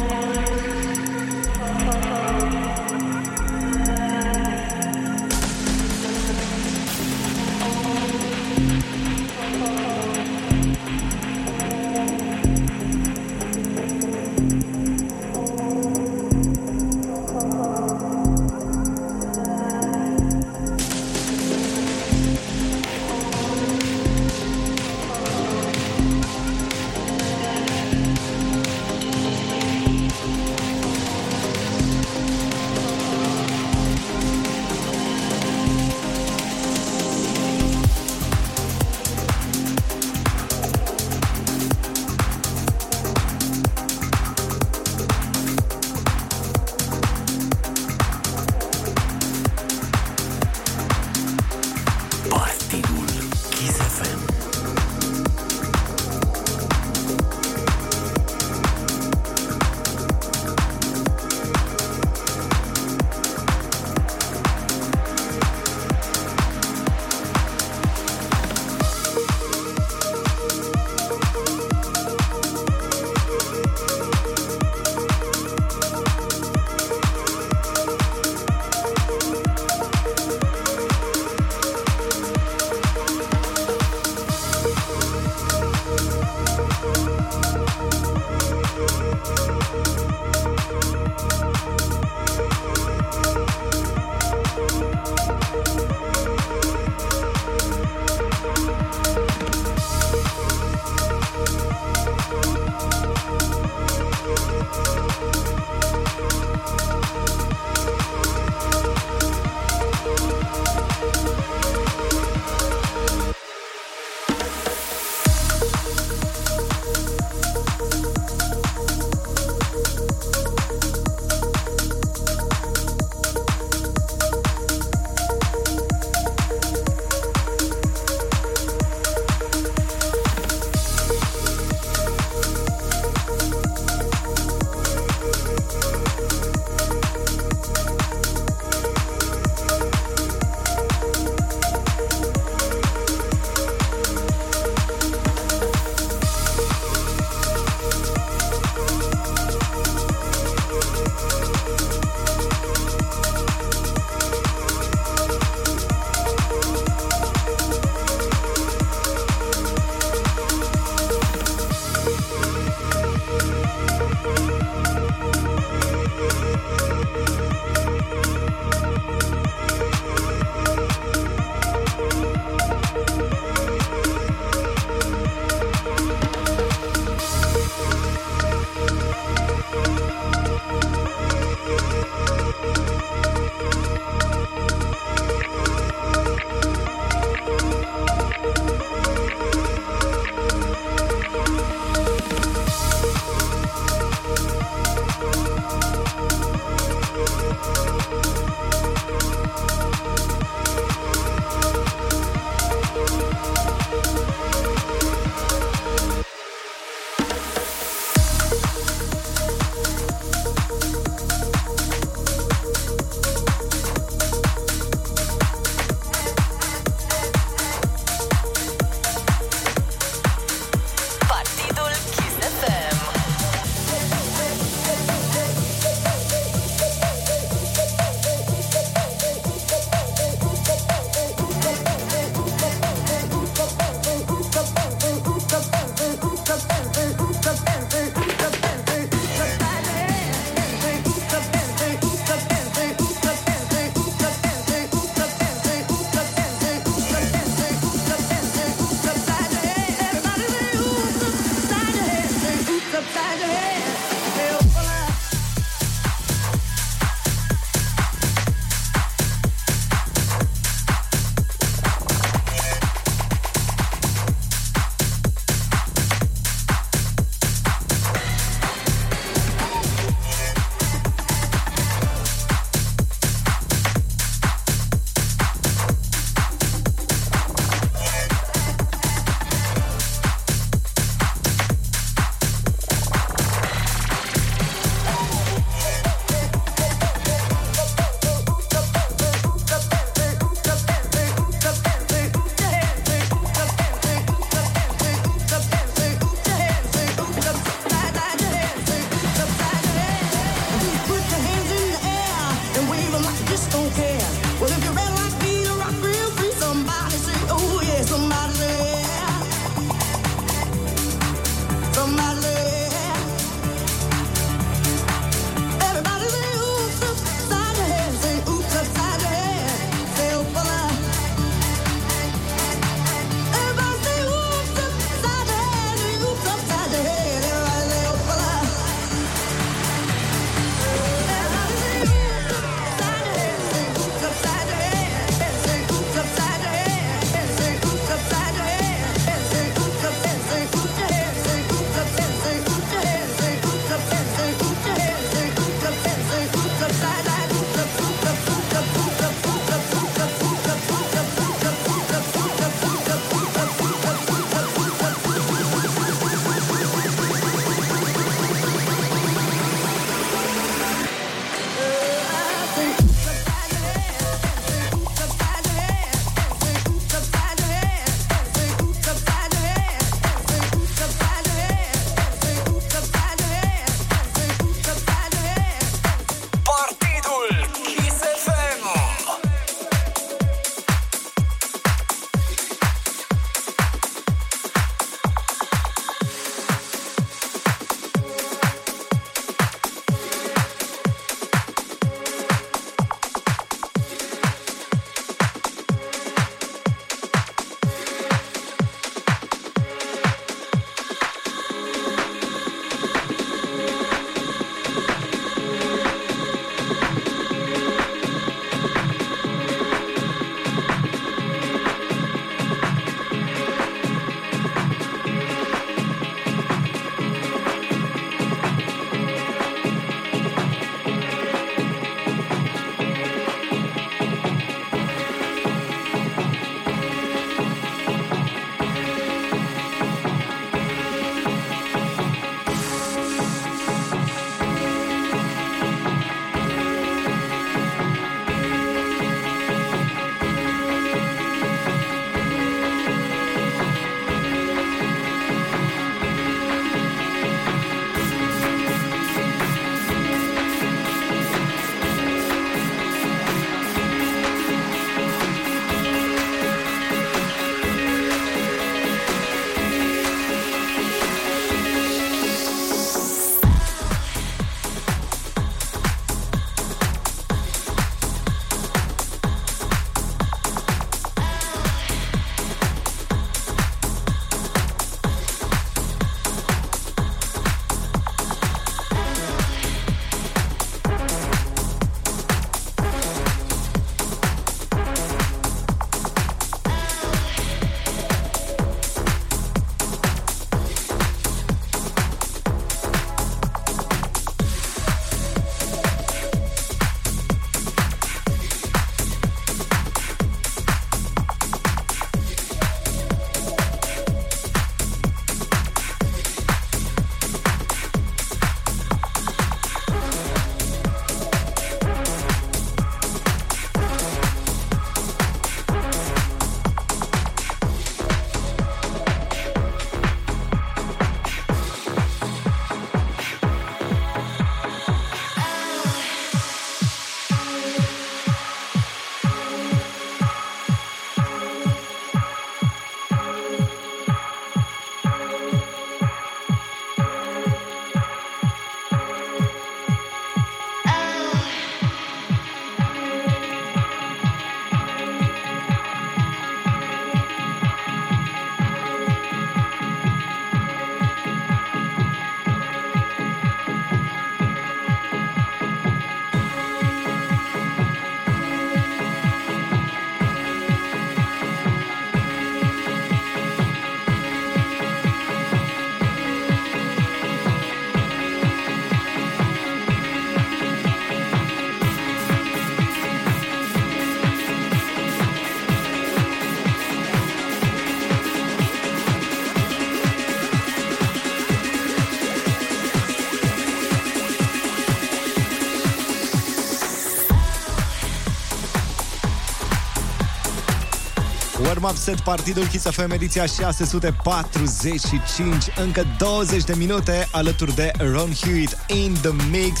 Warm 592.10 592.22
Up 592.22 592.28
Set, 592.28 592.40
partidul 592.40 592.86
Kiss 592.86 593.10
FM, 593.10 593.30
ediția 593.30 593.66
645, 593.66 595.84
încă 595.96 596.26
20 596.38 596.84
de 596.84 596.94
minute 596.96 597.48
alături 597.52 597.94
de 597.94 598.10
Ron 598.18 598.52
Hewitt 598.52 598.98
in 599.06 599.36
the 599.42 599.50
mix 599.70 600.00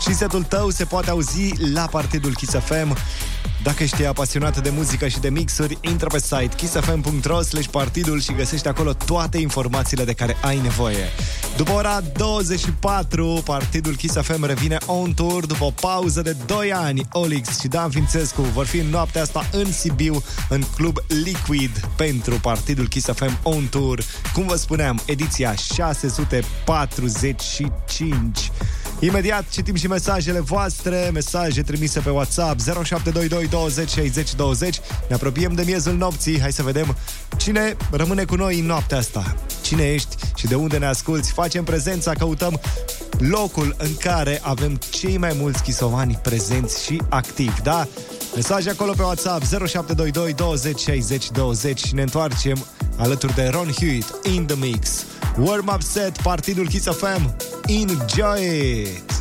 și 0.00 0.14
setul 0.14 0.42
tău 0.42 0.70
se 0.70 0.84
poate 0.84 1.10
auzi 1.10 1.52
la 1.72 1.86
partidul 1.86 2.34
Kiss 2.34 2.52
FM. 2.52 2.96
Dacă 3.62 3.82
ești 3.82 4.04
apasionat 4.04 4.62
de 4.62 4.70
muzică 4.70 5.08
și 5.08 5.20
de 5.20 5.30
mixuri, 5.30 5.78
intră 5.80 6.06
pe 6.06 6.18
site 6.18 6.50
kissfm.ro 6.56 7.42
slash 7.42 7.68
partidul 7.70 8.20
și 8.20 8.34
găsești 8.34 8.68
acolo 8.68 8.92
toate 8.92 9.38
informațiile 9.38 10.04
de 10.04 10.12
care 10.12 10.36
ai 10.42 10.58
nevoie. 10.58 11.04
După 11.60 11.72
ora 11.72 12.00
24, 12.16 13.42
partidul 13.44 13.96
Kiss 13.96 14.20
FM 14.20 14.44
revine 14.44 14.78
on 14.86 15.14
tour 15.14 15.46
după 15.46 15.64
o 15.64 15.70
pauză 15.70 16.20
de 16.20 16.36
2 16.46 16.72
ani. 16.72 17.06
Olix 17.12 17.60
și 17.60 17.68
Dan 17.68 17.90
Fințescu 17.90 18.42
vor 18.42 18.66
fi 18.66 18.78
în 18.78 18.86
noaptea 18.86 19.22
asta 19.22 19.48
în 19.52 19.72
Sibiu, 19.72 20.22
în 20.48 20.62
club 20.76 20.96
Liquid, 21.24 21.88
pentru 21.96 22.38
partidul 22.42 22.88
Kiss 22.88 23.06
FM 23.06 23.38
on 23.42 23.66
tour. 23.66 24.02
Cum 24.32 24.46
vă 24.46 24.56
spuneam, 24.56 25.02
ediția 25.06 25.54
645. 25.54 28.50
Imediat 29.00 29.48
citim 29.48 29.74
și 29.74 29.86
mesajele 29.86 30.40
voastre, 30.40 31.10
mesaje 31.12 31.62
trimise 31.62 32.00
pe 32.00 32.10
WhatsApp 32.10 32.60
0722 32.60 33.46
20 33.46 33.90
60 33.90 34.34
20. 34.34 34.80
Ne 35.08 35.14
apropiem 35.14 35.52
de 35.52 35.62
miezul 35.66 35.96
nopții. 35.96 36.40
Hai 36.40 36.52
să 36.52 36.62
vedem 36.62 36.96
cine 37.36 37.76
rămâne 37.90 38.24
cu 38.24 38.34
noi 38.34 38.58
în 38.58 38.66
noaptea 38.66 38.98
asta. 38.98 39.36
Cine 39.70 39.92
ești 39.92 40.16
și 40.34 40.46
de 40.46 40.54
unde 40.54 40.78
ne 40.78 40.86
asculti? 40.86 41.32
Facem 41.32 41.64
prezența, 41.64 42.12
căutăm 42.12 42.60
locul 43.18 43.74
în 43.78 43.96
care 43.96 44.40
avem 44.42 44.78
cei 44.90 45.16
mai 45.16 45.36
mulți 45.38 45.62
chisovani 45.62 46.18
prezenți 46.22 46.84
și 46.84 47.02
activi, 47.08 47.62
da? 47.62 47.86
Mesaje 48.34 48.70
acolo 48.70 48.92
pe 48.96 49.02
WhatsApp 49.02 49.44
0722 49.44 50.32
20 50.32 50.80
60 50.80 51.30
20 51.30 51.84
și 51.84 51.94
ne 51.94 52.02
întoarcem 52.02 52.66
alături 52.96 53.34
de 53.34 53.48
Ron 53.52 53.68
Hewitt 53.78 54.26
in 54.26 54.46
the 54.46 54.56
mix. 54.56 55.04
Warm 55.38 55.70
up 55.74 55.82
set, 55.82 56.22
partidul 56.22 56.68
Kiss 56.68 56.86
FM. 56.86 57.34
Enjoy 57.66 58.42
it! 58.82 59.19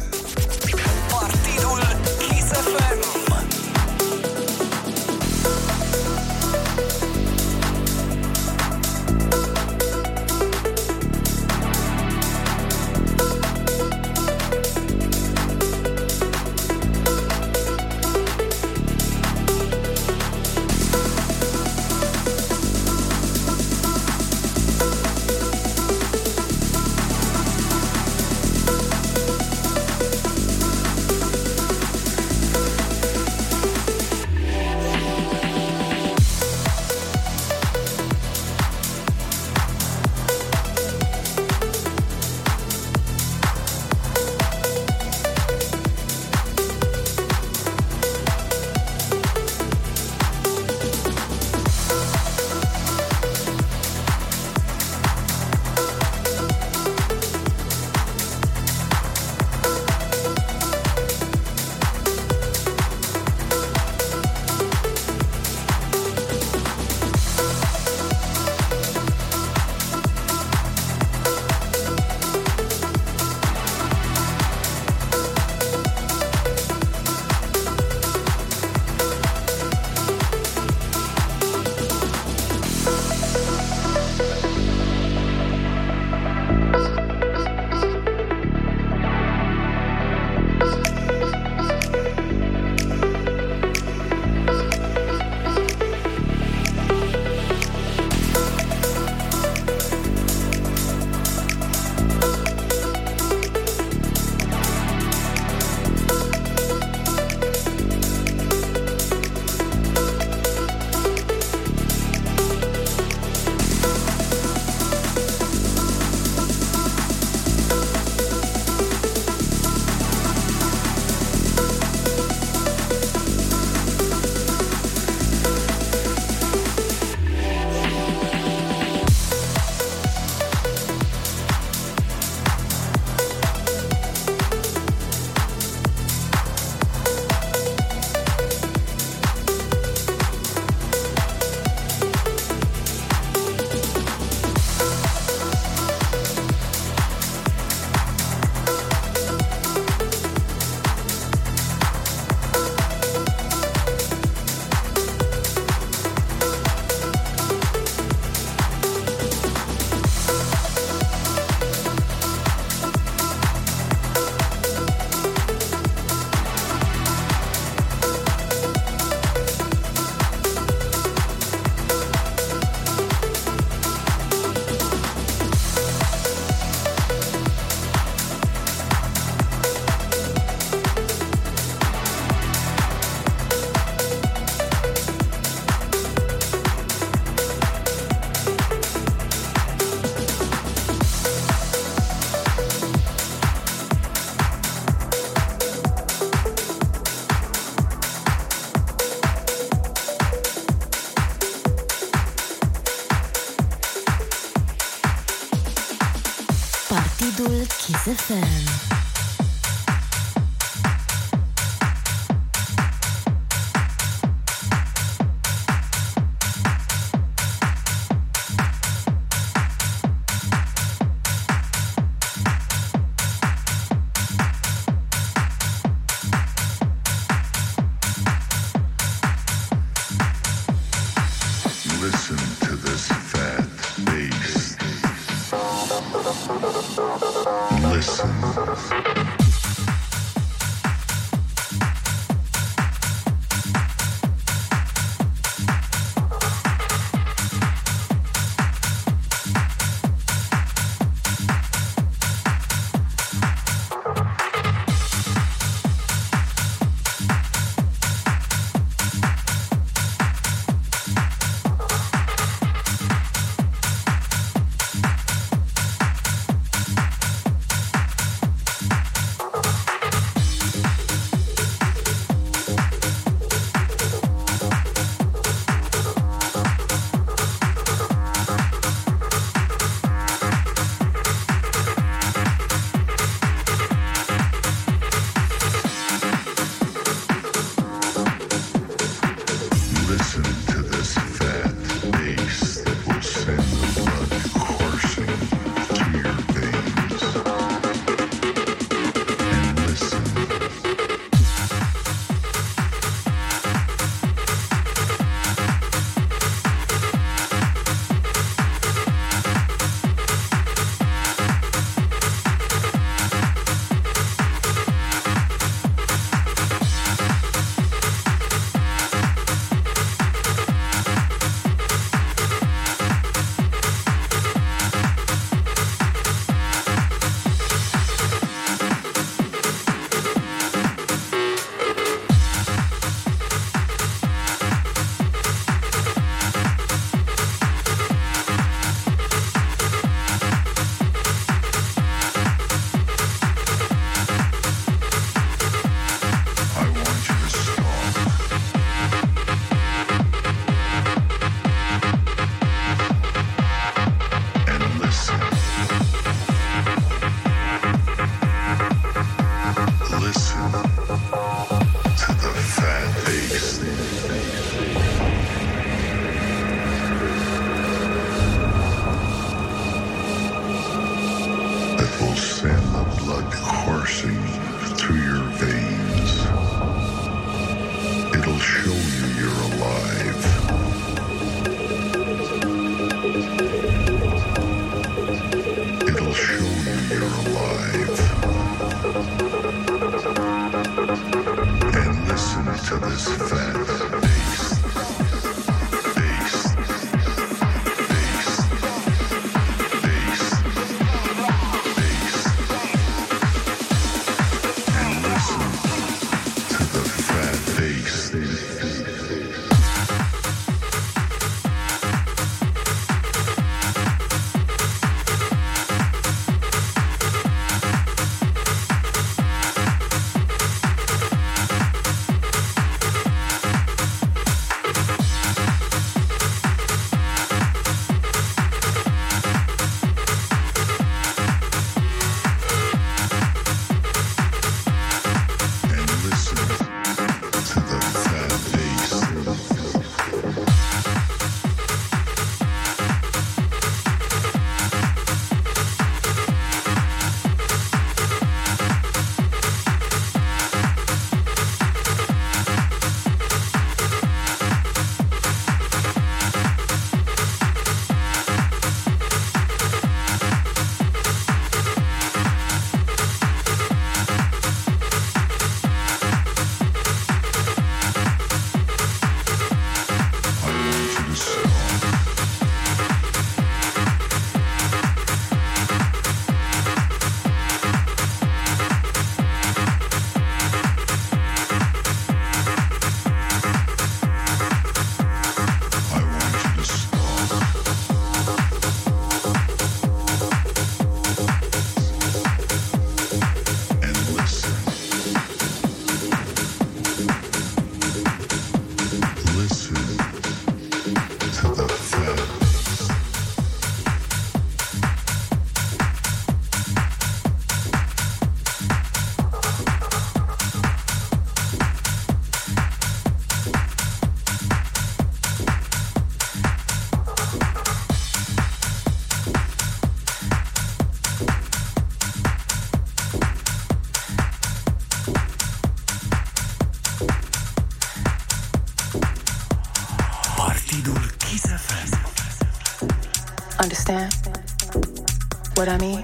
What 535.80 535.88
I 535.88 535.98
mean? 535.98 536.19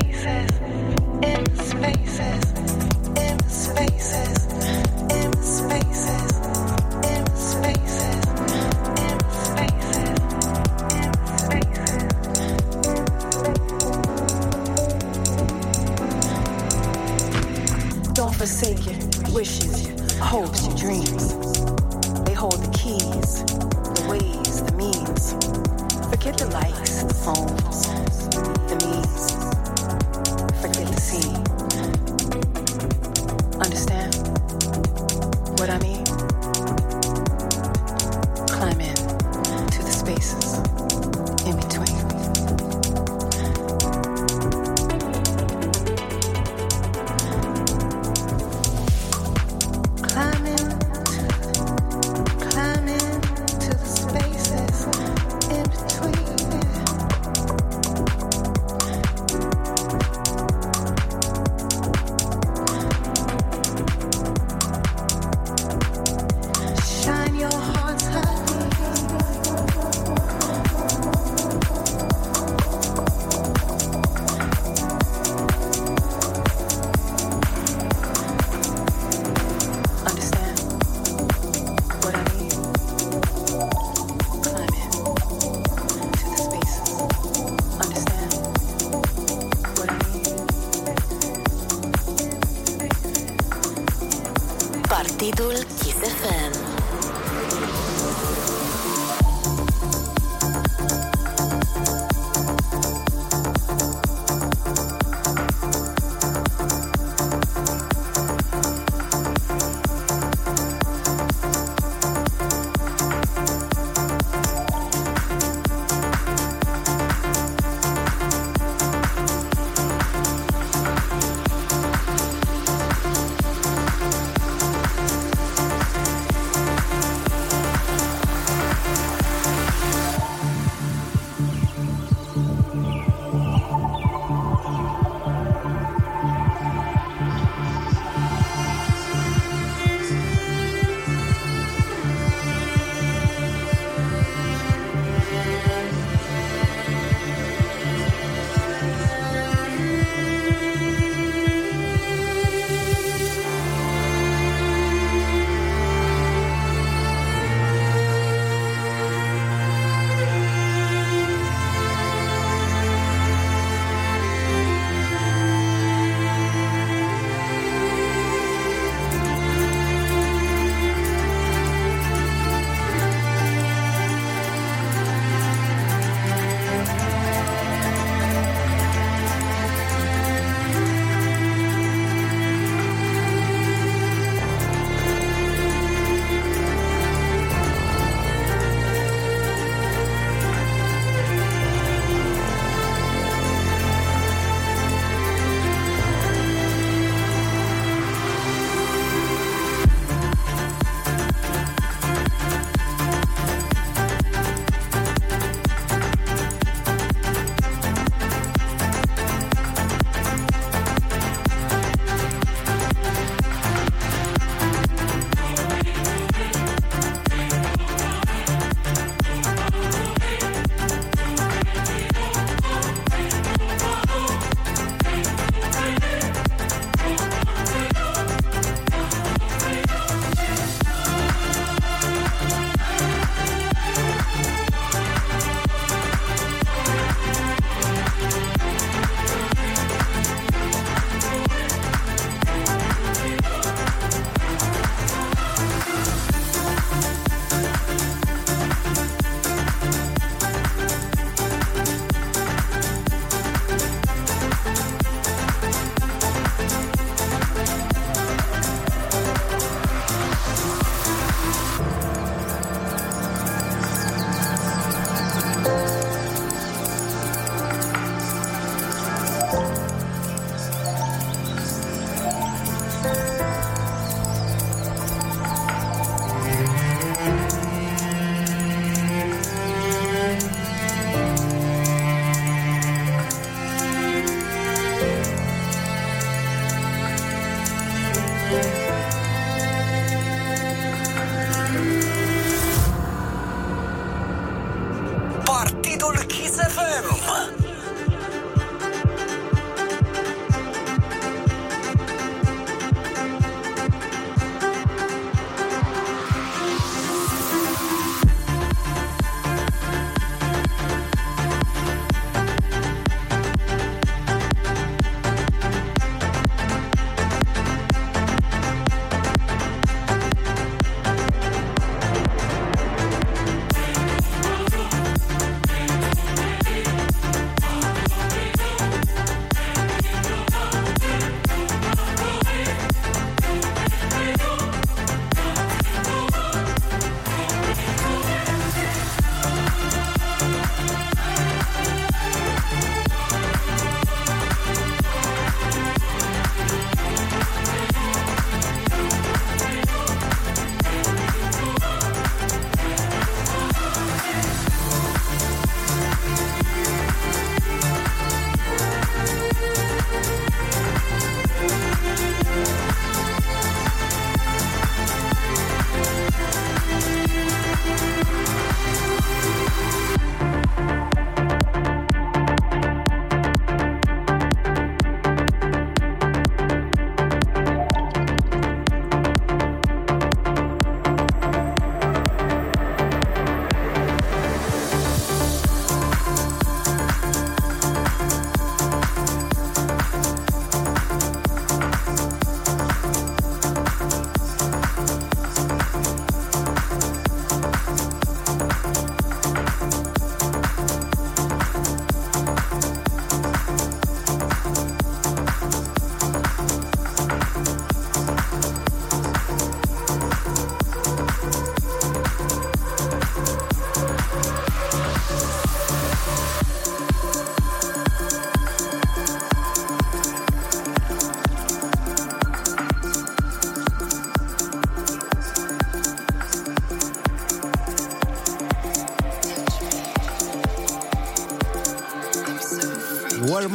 faces. 0.00 0.51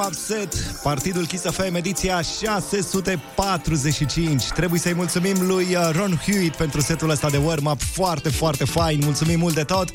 Warm 0.08 0.20
Up 0.20 0.26
Set, 0.26 0.54
Partidul 0.84 1.26
Kiss 1.26 1.44
FM, 1.44 1.76
ediția 1.76 2.22
645. 2.22 4.44
Trebuie 4.44 4.80
să-i 4.80 4.94
mulțumim 4.94 5.48
lui 5.48 5.76
uh, 5.76 5.90
Ron 5.92 6.22
Hewitt 6.26 6.56
pentru 6.56 6.82
setul 6.82 7.10
ăsta 7.10 7.30
de 7.30 7.38
warm-up 7.38 7.82
foarte, 7.82 8.30
foarte 8.30 8.66
fain. 8.66 9.00
Mulțumim 9.04 9.40
mult 9.40 9.56
de 9.56 9.64
tot. 9.64 9.90